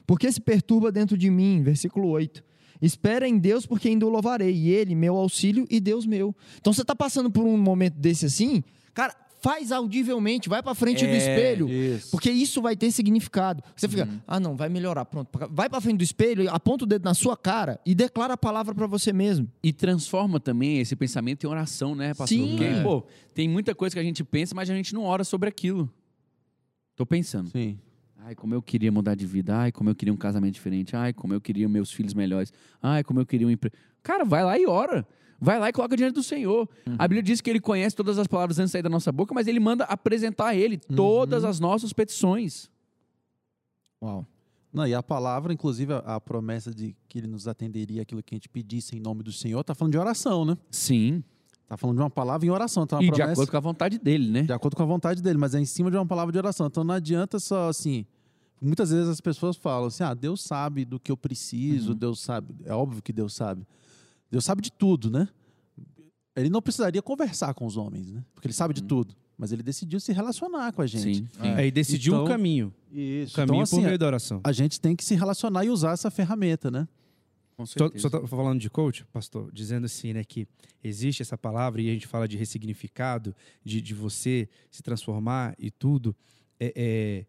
[0.07, 1.63] Por que se perturba dentro de mim?
[1.63, 2.43] Versículo 8.
[2.81, 4.55] Espera em Deus, porque ainda o louvarei.
[4.55, 6.35] E Ele, meu auxílio e Deus meu.
[6.61, 8.63] Então você está passando por um momento desse assim,
[8.95, 11.69] cara, faz audivelmente, vai para frente do É, espelho.
[11.69, 12.11] isso.
[12.11, 13.63] Porque isso vai ter significado.
[13.77, 14.19] Você fica, Uhum.
[14.27, 15.05] ah, não, vai melhorar.
[15.05, 15.29] Pronto.
[15.51, 18.75] Vai para frente do espelho, aponta o dedo na sua cara e declara a palavra
[18.75, 19.49] para você mesmo.
[19.63, 22.29] E transforma também esse pensamento em oração, né, pastor?
[22.29, 22.49] Sim.
[22.51, 22.83] Porque, É.
[22.83, 25.89] pô, tem muita coisa que a gente pensa, mas a gente não ora sobre aquilo.
[26.97, 27.49] Tô pensando.
[27.51, 27.79] Sim.
[28.29, 29.57] Ai, como eu queria mudar de vida.
[29.57, 30.95] Ai, como eu queria um casamento diferente.
[30.95, 32.53] Ai, como eu queria meus filhos melhores.
[32.83, 33.75] Ai, como eu queria um emprego.
[34.03, 35.09] Cara, vai lá e ora.
[35.41, 36.69] Vai lá e coloca diante do Senhor.
[36.99, 39.33] A Bíblia diz que ele conhece todas as palavras antes de sair da nossa boca,
[39.33, 42.71] mas ele manda apresentar a ele todas as nossas petições.
[44.03, 44.27] Uau.
[44.71, 48.35] Não, e a palavra, inclusive, a, a promessa de que ele nos atenderia aquilo que
[48.35, 50.59] a gente pedisse em nome do Senhor, tá falando de oração, né?
[50.71, 51.25] Sim.
[51.67, 52.83] Tá falando de uma palavra em oração.
[52.85, 54.43] Então, E de promessa, acordo com a vontade dele, né?
[54.43, 56.67] de acordo com a vontade dele, mas é em cima de uma palavra de oração.
[56.67, 58.07] Então não adianta só assim.
[58.61, 62.55] Muitas vezes as pessoas falam assim: ah, Deus sabe do que eu preciso, Deus sabe.
[62.65, 63.67] É óbvio que Deus sabe.
[64.31, 65.29] Deus sabe de tudo, né?
[66.37, 68.25] Ele não precisaria conversar com os homens, né?
[68.35, 69.15] Porque ele sabe de tudo.
[69.37, 71.19] Mas ele decidiu se relacionar com a gente.
[71.19, 71.29] Sim.
[71.41, 72.75] É, e decidiu Então, o caminho.
[72.91, 73.33] Isso.
[73.33, 74.41] O caminho então, assim, por meio da oração.
[74.43, 76.89] a gente tem que se relacionar e usar essa ferramenta, né?
[77.57, 80.47] Com Só, só tá falando de coach, pastor, dizendo assim, né, que
[80.83, 83.35] existe essa palavra e a gente fala de ressignificado,
[83.65, 86.15] de, de você se transformar e tudo,
[86.61, 87.27] é, é,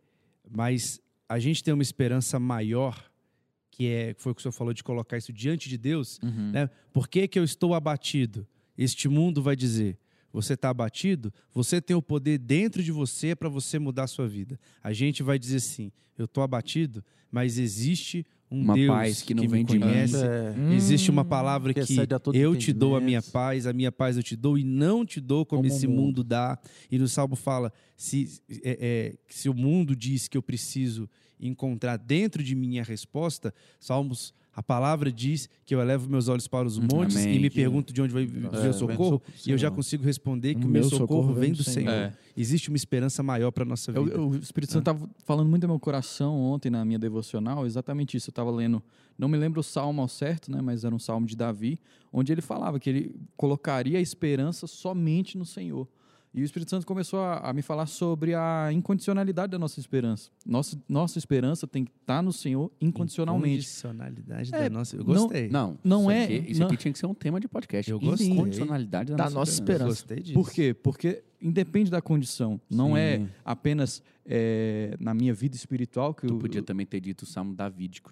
[0.47, 3.09] mas a gente tem uma esperança maior,
[3.71, 6.51] que é, foi o que o senhor falou, de colocar isso diante de Deus, Uhum.
[6.51, 6.69] né?
[6.91, 8.45] Por que, que eu estou abatido?
[8.77, 9.97] Este mundo vai dizer,
[10.33, 11.31] você está abatido?
[11.53, 14.59] Você tem o poder dentro de você para você mudar a sua vida.
[14.83, 19.33] A gente vai dizer assim, eu estou abatido, mas existe um Uma Deus paz que
[19.33, 19.81] não me vem de mim.
[19.81, 20.53] conhece, É.
[20.73, 21.99] Existe uma palavra que que
[22.33, 25.21] eu te dou a minha paz, a minha paz eu te dou e não te
[25.21, 26.01] dou como, Como esse mundo.
[26.01, 26.57] mundo dá.
[26.91, 31.07] E no Salmo fala: se, é, é, se o mundo diz que eu preciso
[31.39, 36.45] encontrar dentro de mim a resposta, Salmos, a palavra diz que eu elevo meus olhos
[36.45, 37.37] para os montes Amém.
[37.37, 40.53] e me pergunto de onde vai vir É, o socorro, e eu já consigo responder
[40.55, 41.89] que O meu meu socorro vem do Senhor.
[41.93, 42.13] É.
[42.35, 44.15] Existe uma esperança maior para a nossa Eu- vida.
[44.17, 48.17] eu- o Espírito Santo estava falando muito no meu coração ontem na minha devocional, exatamente
[48.17, 48.29] isso.
[48.29, 48.83] Eu estava lendo,
[49.17, 51.79] não me lembro o salmo ao certo, né, mas era um salmo de Davi,
[52.11, 55.87] onde ele falava que ele colocaria a esperança somente no Senhor.
[56.31, 60.29] E o Espírito Santo começou a, a me falar sobre a incondicionalidade da nossa esperança.
[60.45, 63.53] Nossa, nossa esperança tem que estar no Senhor incondicionalmente.
[63.55, 64.95] Incondicionalidade É, da nossa.
[64.95, 65.49] Eu não- gostei.
[65.49, 67.89] Não, Não isso é- Aqui, isso não- aqui tinha que ser um tema de podcast.
[67.89, 68.27] Eu gostei.
[68.29, 69.85] Incondicionalidade da, Da nossa, nossa Eu esperança.
[69.85, 70.33] gostei disso.
[70.35, 70.71] Por quê?
[70.73, 72.61] Porque independe da condição.
[72.69, 73.29] Não é Sim.
[73.43, 77.55] apenas é, na minha vida espiritual que Tu eu, podia também ter dito o Salmo
[77.55, 78.11] davídico.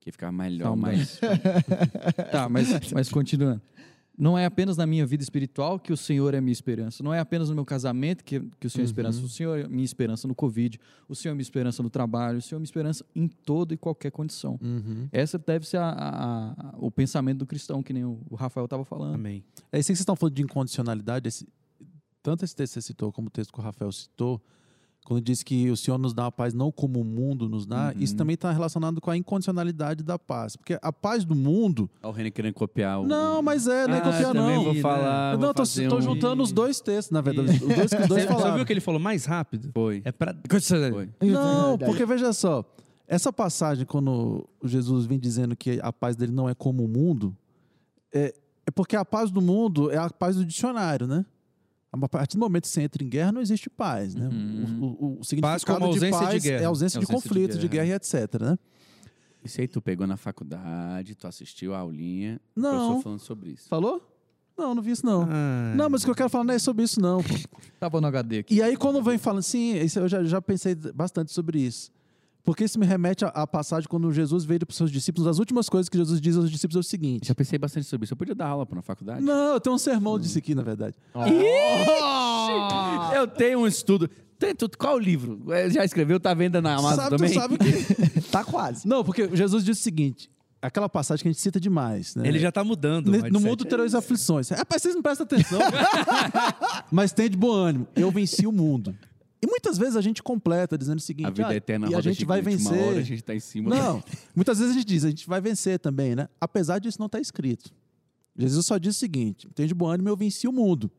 [0.00, 1.18] Que ia ficar melhor, Salmo mas...
[2.30, 3.62] Tá, mas, mas continuando.
[4.16, 7.02] Não é apenas na minha vida espiritual que o Senhor é minha esperança.
[7.02, 9.20] Não é apenas no meu casamento que, que o Senhor é esperança.
[9.22, 10.78] O Senhor é minha esperança no Covid.
[11.08, 12.38] O Senhor é minha esperança no trabalho.
[12.38, 14.58] O Senhor é minha esperança em toda e qualquer condição.
[14.62, 15.08] Uhum.
[15.10, 18.66] Essa deve ser a- a- a- o pensamento do cristão, que nem o, o Rafael
[18.66, 19.14] estava falando.
[19.14, 19.42] Amém.
[19.72, 21.26] É isso que vocês estão falando de incondicionalidade.
[21.28, 21.48] esse-
[22.22, 24.40] tanto esse texto que você citou como o texto que o Rafael citou,
[25.14, 27.92] quando diz que o Senhor nos dá a paz não como o mundo nos dá,
[27.96, 30.56] isso também está relacionado com a incondicionalidade da paz.
[30.56, 31.90] Porque a paz do mundo.
[32.02, 33.06] Olha o René querendo copiar o.
[33.06, 34.64] Não, mas é, não é Ah, copiar, não.
[34.64, 35.32] vou falar.
[35.32, 37.50] não, vou eu tô, tô um- juntando os dois textos, na verdade.
[37.52, 38.56] Os dois que os dois Você, você falaram.
[38.56, 39.70] viu que ele falou mais rápido?
[39.72, 40.02] Foi.
[40.04, 40.34] É pra.
[40.90, 41.08] Foi.
[41.20, 42.64] Não, porque veja só,
[43.06, 47.36] essa passagem, quando Jesus vem dizendo que a paz dele não é como o mundo,
[48.12, 48.34] é,
[48.66, 51.24] é porque a paz do mundo é a paz do dicionário, né?
[51.92, 54.26] A partir do momento que você entra em guerra, não existe paz, né?
[54.80, 56.62] O, o- o significado como ausência de de paz guerra.
[56.62, 57.84] é ausência, de Ausência de conflito, de guerra.
[57.84, 57.86] guerra.
[57.88, 58.58] e etc, né?
[59.44, 62.40] Isso aí tu pegou na faculdade, tu assistiu a aulinha.
[62.56, 62.70] O Não.
[62.86, 63.68] professor falando sobre isso.
[63.68, 64.00] Falou?
[64.56, 65.26] Não, não vi isso não.
[65.28, 67.20] Ah, Não, mas o que eu quero falar não é sobre isso não.
[67.80, 68.54] Tava no HD aqui.
[68.54, 71.90] E aí, quando vem falando, sim, isso eu já, já pensei bastante sobre isso.
[72.44, 75.28] Porque isso me remete à, passagem quando Jesus veio para os seus discípulos.
[75.28, 78.04] As últimas coisas que Jesus diz aos discípulos é o seguinte: Já pensei bastante sobre
[78.04, 78.14] isso.
[78.14, 79.22] Eu podia dar aula pô, na faculdade?
[79.22, 80.96] Não, eu tenho um sermão disso aqui, na verdade.
[83.14, 84.10] Eu tenho um estudo.
[84.38, 84.76] Tem tudo.
[84.76, 85.52] Qual o livro?
[85.52, 86.18] É, Já escreveu?
[86.18, 87.30] Tá vendo na Amazon sabe, também?
[87.30, 88.22] tu sabe que.
[88.32, 88.88] Tá quase.
[88.88, 90.28] Não, porque Jesus diz o seguinte:
[90.60, 92.26] aquela passagem que a gente cita demais, né?
[92.26, 93.10] Ele já tá mudando.
[93.10, 93.30] Ne-.
[93.30, 94.48] No mundo tereis aflições.
[94.48, 95.60] Rapaz, vocês não prestam atenção.
[96.90, 97.86] Mas tem de bom ânimo.
[97.94, 98.96] Eu venci o mundo.
[99.42, 101.94] E muitas vezes a gente completa dizendo o seguinte: A vida ah, é eterna e
[101.94, 102.72] a gente vai vencer.
[102.72, 103.70] Uma hora a gente tá em cima.
[103.70, 104.02] Não,
[104.36, 106.28] muitas vezes a gente diz, a gente vai vencer também, né?
[106.40, 107.72] Apesar disso não estar escrito.
[108.36, 110.90] Jesus só diz o seguinte: tem de bom ânimo, eu venci o mundo.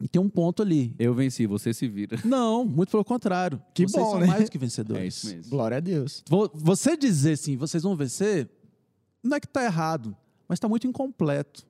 [0.00, 0.92] E tem um ponto ali.
[0.98, 2.18] Eu venci, você se vira.
[2.26, 3.62] Não, muito pelo contrário.
[3.72, 4.26] Que vocês bom, são né?
[4.26, 5.02] mais que vencedores.
[5.02, 5.50] É isso mesmo.
[5.50, 6.22] Glória a Deus.
[6.28, 8.50] Vo- Você dizer assim, vocês vão vencer,
[9.22, 10.14] não é que está errado,
[10.48, 11.64] mas está muito incompleto.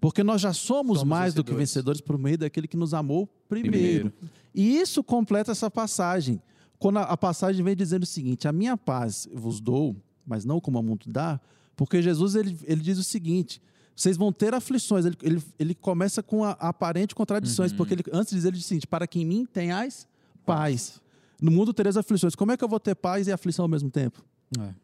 [0.00, 1.68] Porque nós já somos, Somos mais do que vencedores.
[1.70, 4.10] vencedores por meio daquele que nos amou primeiro.
[4.10, 4.12] Primeiro.
[4.56, 6.40] E isso completa essa passagem.
[6.78, 9.94] Quando a, a passagem vem dizendo o seguinte: a minha paz eu vos dou,
[10.26, 11.38] mas não como o mundo dá,
[11.76, 13.60] porque Jesus ele, ele diz o seguinte:
[13.94, 15.04] vocês vão ter aflições.
[15.04, 18.56] Ele, ele, ele começa com a, a aparente contradições, porque ele, antes de dizer, ele
[18.56, 20.08] diz o seguinte: para que em mim tenhais
[20.46, 21.00] paz.
[21.40, 22.34] No mundo tereis aflições.
[22.34, 24.24] Como é que eu vou ter paz e aflição ao mesmo tempo?
[24.58, 24.74] É.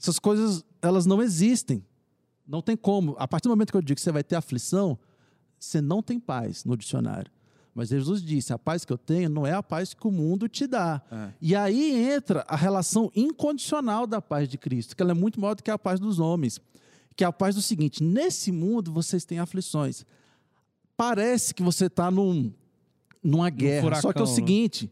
[0.00, 1.84] Essas coisas, elas não existem.
[2.44, 3.14] Não tem como.
[3.18, 4.98] A partir do momento que eu digo que você vai ter aflição,
[5.60, 7.30] você não tem paz no dicionário.
[7.74, 10.46] Mas Jesus disse: a paz que eu tenho não é a paz que o mundo
[10.48, 11.00] te dá.
[11.10, 11.28] É.
[11.40, 15.54] E aí entra a relação incondicional da paz de Cristo, que ela é muito maior
[15.54, 16.60] do que a paz dos homens.
[17.16, 20.04] Que é a paz do seguinte: nesse mundo vocês têm aflições.
[20.96, 22.52] Parece que você está num,
[23.22, 23.96] numa guerra.
[24.00, 24.32] Só que é o furacão, né?
[24.34, 24.90] seguinte: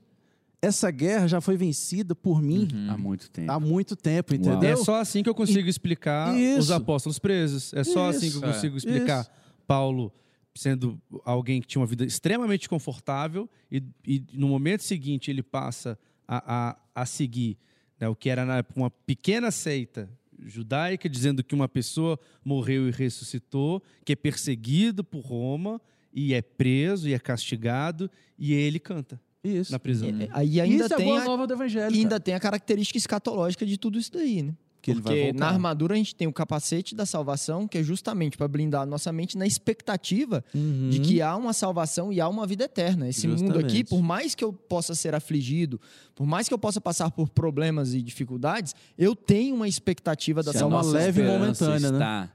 [0.62, 3.50] essa guerra já foi vencida por mim Há muito tempo.
[3.52, 4.70] há muito tempo, E entendeu?
[4.70, 6.74] é só assim que eu consigo explicar os Isso.
[6.74, 7.72] apóstolos presos.
[7.74, 8.52] É só assim que eu Isso.
[8.54, 8.78] consigo É.
[8.78, 9.30] explicar Isso.
[9.66, 10.12] Paulo
[10.54, 15.98] sendo alguém que tinha uma vida extremamente confortável e, e no momento seguinte ele passa
[16.26, 17.56] a, a, a seguir
[17.98, 20.08] né, o que era na época uma pequena seita
[20.46, 25.80] judaica dizendo que uma pessoa morreu e ressuscitou, que é perseguido por Roma
[26.12, 29.70] e é preso e é castigado e ele canta Isso.
[29.70, 30.08] na prisão.
[30.08, 31.94] É, Aí ainda Isso é tem boa a, nova do evangelho.
[31.94, 32.20] e ainda cara.
[32.20, 34.54] tem a característica escatológica de tudo isso daí, né?
[34.82, 37.82] Que ele vai Porque na armadura a gente tem o capacete da salvação, que é
[37.82, 40.42] justamente para blindar a nossa mente na expectativa
[40.90, 43.08] de que há uma salvação e há uma vida eterna.
[43.08, 43.84] Esse mundo aqui, Justamente.
[43.84, 45.80] por mais que eu possa ser afligido,
[46.14, 50.52] por mais que eu possa passar por problemas e dificuldades, eu tenho uma expectativa da
[50.52, 51.06] Se a é uma nossa salvação.
[51.06, 52.30] leve e esperança momentânea, né?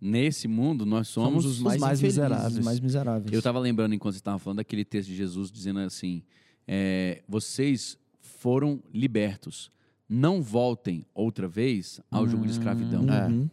[0.00, 2.58] nesse mundo, nós somos, Somos os mais infelizes, miseráveis.
[2.58, 3.32] os mais miseráveis.
[3.32, 6.22] Eu estava lembrando enquanto você estava falando daquele texto de Jesus dizendo assim:
[6.66, 9.70] é, vocês foram libertos.
[10.08, 13.02] Não voltem outra vez ao jogo de escravidão.
[13.02, 13.48] Uhum.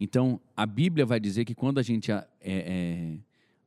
[0.00, 3.16] Então, a Bíblia vai dizer que quando a gente é, é,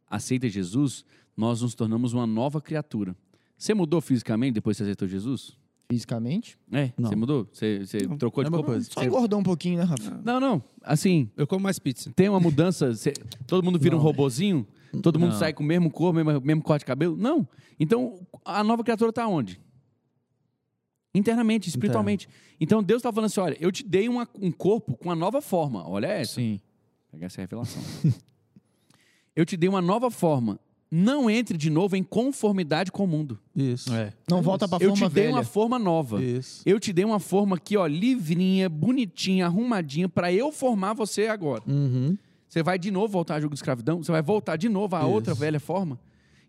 [0.09, 1.05] aceita Jesus,
[1.37, 3.15] nós nos tornamos uma nova criatura.
[3.57, 5.55] Você mudou fisicamente depois que você aceitou Jesus?
[5.89, 6.57] Fisicamente.
[6.71, 7.07] É, Não.
[7.09, 7.47] você mudou?
[7.53, 8.65] Você, você trocou de corpo?
[8.65, 8.89] coisa.
[8.91, 10.21] Só engordou um pouquinho, né, Rafa?
[10.25, 10.63] Não, não.
[10.81, 12.11] Assim, Eu como mais pizza.
[12.15, 12.93] tem uma mudança.
[12.95, 13.13] você-
[13.47, 14.67] todo mundo vira um robozinho?
[15.01, 15.39] Todo mundo Não.
[15.39, 17.15] sai com o mesmo cor, mesmo, mesmo corte de cabelo?
[17.15, 17.47] Não.
[17.79, 19.59] Então, a nova criatura está onde?
[21.13, 22.27] Internamente, espiritualmente.
[22.59, 25.41] Então, Deus está falando assim: olha, eu te dei uma- um corpo com uma nova
[25.41, 25.87] forma.
[25.87, 26.35] Olha essa.
[26.35, 26.59] Sim.
[27.11, 27.81] Pega essa revelação.
[29.35, 30.59] eu te dei uma nova forma.
[30.95, 33.39] Não entre de novo em conformidade com o mundo.
[33.55, 33.91] Isso.
[33.93, 34.13] É.
[34.29, 35.35] Não volta pra eu forma te dei velha.
[35.37, 36.23] uma forma nova.
[36.23, 36.61] Isso.
[36.67, 41.63] Eu te dei uma forma aqui, ó, livrinha, bonitinha, arrumadinha, para eu formar você agora.
[41.67, 42.15] Uhum.
[42.47, 44.03] Você vai de novo voltar ao jogo de escravidão?
[44.03, 45.09] Você vai voltar de novo à Isso.
[45.09, 45.99] outra velha forma?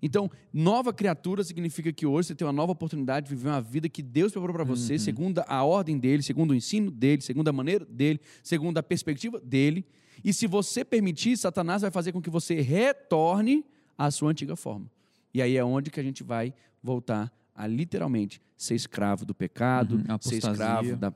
[0.07, 3.89] Então, nova criatura significa que hoje você tem uma nova oportunidade de viver uma vida
[3.89, 7.53] que Deus preparou para você, segundo a ordem dele, segundo o ensino dele, segundo a
[7.55, 9.83] maneira dele, segundo a perspectiva dele.
[10.23, 13.65] E se você permitir, Satanás vai fazer com que você retorne
[13.97, 14.91] à sua antiga forma.
[15.33, 16.53] E aí é onde que a gente vai
[16.83, 21.15] voltar a literalmente ser escravo do pecado, Uhum, ser escravo da,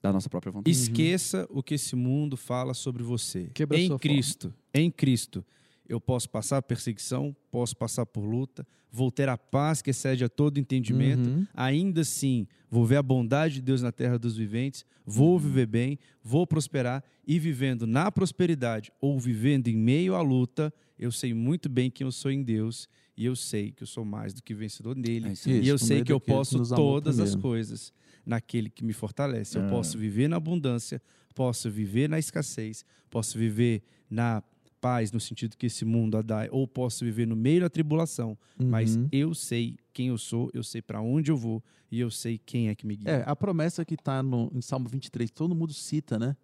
[0.00, 0.74] da nossa própria vontade.
[0.74, 3.50] Esqueça o que esse mundo fala sobre você.
[3.52, 5.44] Quebra em Cristo, em Cristo,
[5.90, 10.28] Eu posso passar perseguição, posso passar por luta, vou ter a paz que excede a
[10.28, 11.28] todo entendimento.
[11.28, 11.46] Uhum.
[11.52, 15.98] Ainda assim, vou ver a bondade de Deus na terra dos viventes, vou viver bem,
[16.22, 21.68] vou prosperar e vivendo na prosperidade ou vivendo em meio à luta, eu sei muito
[21.68, 24.54] bem quem eu sou em Deus e eu sei que eu sou mais do que
[24.54, 25.30] vencedor nele.
[25.30, 27.92] É isso e eu sei que eu que posso todas as coisas
[28.24, 29.58] naquele que me fortalece.
[29.58, 29.68] Eu É.
[29.68, 31.02] posso viver na abundância,
[31.34, 34.40] posso viver na escassez, posso viver na
[34.80, 38.36] paz no sentido que esse mundo a dá, ou posso viver no meio da tribulação,
[38.58, 39.08] mas Uhum.
[39.12, 42.68] eu sei quem eu sou, eu sei para onde eu vou e eu sei quem
[42.68, 43.10] é que me guia.
[43.10, 44.22] É, a promessa que está
[44.52, 46.36] em Salmo 23, todo mundo cita, né?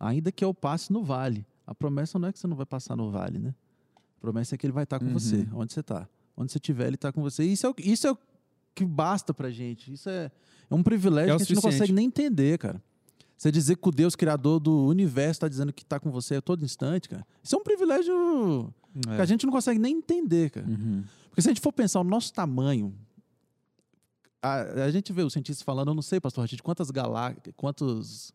[0.00, 1.44] Ainda que eu passe no vale.
[1.66, 3.54] A promessa não é que você não vai passar no vale, né?
[4.16, 5.12] A promessa é que ele vai estar com Uhum.
[5.12, 6.08] você, onde você está.
[6.36, 7.44] Onde você estiver, ele está com você.
[7.44, 8.18] Isso é, o, isso é o
[8.74, 9.92] que basta pra gente.
[9.92, 10.30] Isso é,
[10.70, 12.82] é um privilégio É que a gente não consegue nem entender, cara.
[13.36, 16.42] Você dizer que o Deus criador do universo está dizendo que está com você a
[16.42, 17.26] todo instante, cara.
[17.42, 18.72] Isso é um privilégio
[19.02, 20.66] que a gente não consegue nem entender, cara.
[20.66, 21.04] Uhum.
[21.28, 22.94] Porque se a gente for pensar o nosso tamanho,
[24.40, 28.32] a, a gente vê os cientistas falando, eu não sei, pastor Rachid, quantas galá quantos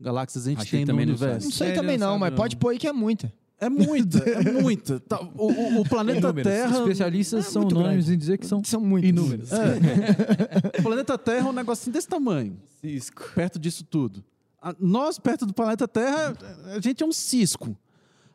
[0.00, 1.46] galáxias a gente Rachid tem no também não universo.
[1.46, 2.36] Não sei também não, sabe, mas não.
[2.36, 3.32] pode pôr aí que é muita.
[3.60, 4.98] É muita, é muita.
[5.00, 6.50] Tá, o, o- planeta Inúmeros.
[6.52, 6.78] Terra.
[6.78, 8.14] Especialistas é são unânimes grande.
[8.14, 9.10] em dizer que são São muitas.
[9.10, 9.52] inúmeros.
[9.52, 10.78] É.
[10.80, 13.22] o planeta Terra é um negocinho desse tamanho, Cisco.
[13.34, 14.24] perto disso tudo.
[14.62, 16.34] A- nós, perto do planeta Terra,
[16.74, 17.76] a gente é um cisco.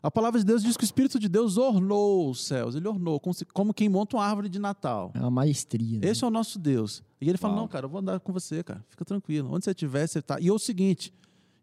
[0.02, 2.76] A palavra de Deus diz que o Espírito de Deus ornou os céus.
[2.76, 5.12] Ele ornou, como, se- como quem monta uma árvore de Natal.
[5.16, 6.00] É uma maestria.
[6.00, 6.08] né?
[6.08, 7.04] Esse é o nosso Deus.
[7.20, 7.64] E ele fala: Uau.
[7.64, 8.86] Não, cara, eu vou andar com você, cara.
[8.88, 9.50] Fica tranquilo.
[9.52, 10.38] Onde você estiver, você tá.
[10.40, 11.12] E é o seguinte: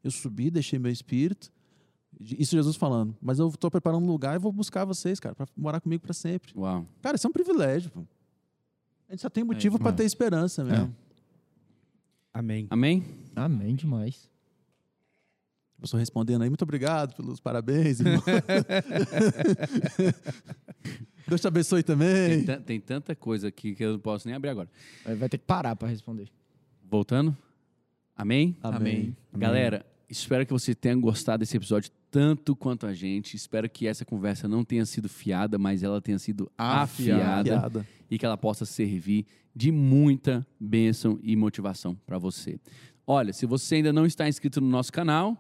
[0.02, 1.52] eu subi, deixei meu espírito.
[2.38, 3.14] Isso Jesus falando.
[3.20, 6.14] Mas eu estou preparando um lugar e vou buscar vocês, cara, para morar comigo para
[6.14, 6.52] sempre.
[6.56, 6.86] Uau.
[7.02, 7.90] Cara, isso é um privilégio.
[7.90, 8.00] Pô.
[9.08, 9.96] A gente só tem motivo para demais.
[9.96, 10.94] ter esperança mesmo.
[12.32, 12.66] Amém.
[12.70, 13.04] Amém?
[13.36, 14.30] Amém demais.
[15.78, 16.48] Eu estou respondendo aí.
[16.48, 18.22] Muito obrigado pelos parabéns, irmão.
[21.26, 22.44] Deus te abençoe Tem, também.
[22.44, 24.68] ta- tem tanta coisa aqui que eu não posso nem abrir agora.
[25.04, 26.28] Vai ter que parar pra responder.
[26.88, 27.36] Voltando.
[28.16, 28.56] Amém?
[28.62, 29.16] Amém.
[29.32, 33.34] Galera, espero que você tenha gostado desse episódio tanto quanto a gente.
[33.34, 37.88] Espero que essa conversa não tenha sido fiada, mas ela tenha sido afiada, Piada.
[38.10, 39.24] e que ela possa servir
[39.56, 42.60] de muita bênção e motivação para você.
[43.06, 45.36] Olha, se você ainda não está inscrito no nosso canal,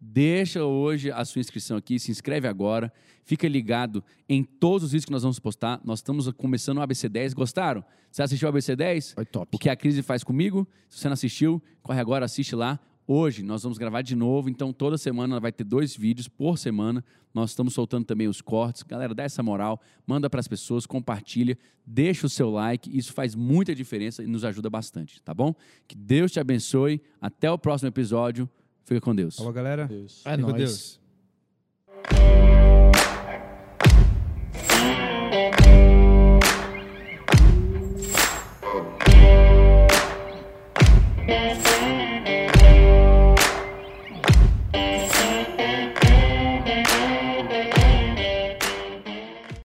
[0.00, 2.92] deixa hoje a sua inscrição aqui, se inscreve agora,
[3.24, 5.80] fica ligado em todos os vídeos que nós vamos postar.
[5.84, 7.34] Nós estamos começando o ABC10.
[7.34, 7.84] Gostaram?
[8.12, 9.14] Você assistiu o ABC10?
[9.14, 9.56] Foi top.
[9.56, 10.68] O que a crise faz comigo?
[10.88, 12.78] Se você não assistiu, corre agora, assiste lá.
[13.06, 17.04] Hoje nós vamos gravar de novo, então toda semana vai ter dois vídeos por semana.
[17.34, 18.82] Nós estamos soltando também os cortes.
[18.82, 22.96] Galera, dá essa moral, manda para as pessoas, compartilha, deixa o seu like.
[22.96, 25.54] Isso faz muita diferença e nos ajuda bastante, tá bom?
[25.88, 27.00] Que Deus te abençoe.
[27.20, 28.48] Até o próximo episódio.
[28.84, 29.36] Fica com Deus.
[29.36, 29.86] Falou, galera.
[29.86, 30.22] Deus.
[30.24, 30.58] É Fica com nóis.
[30.58, 31.00] Deus.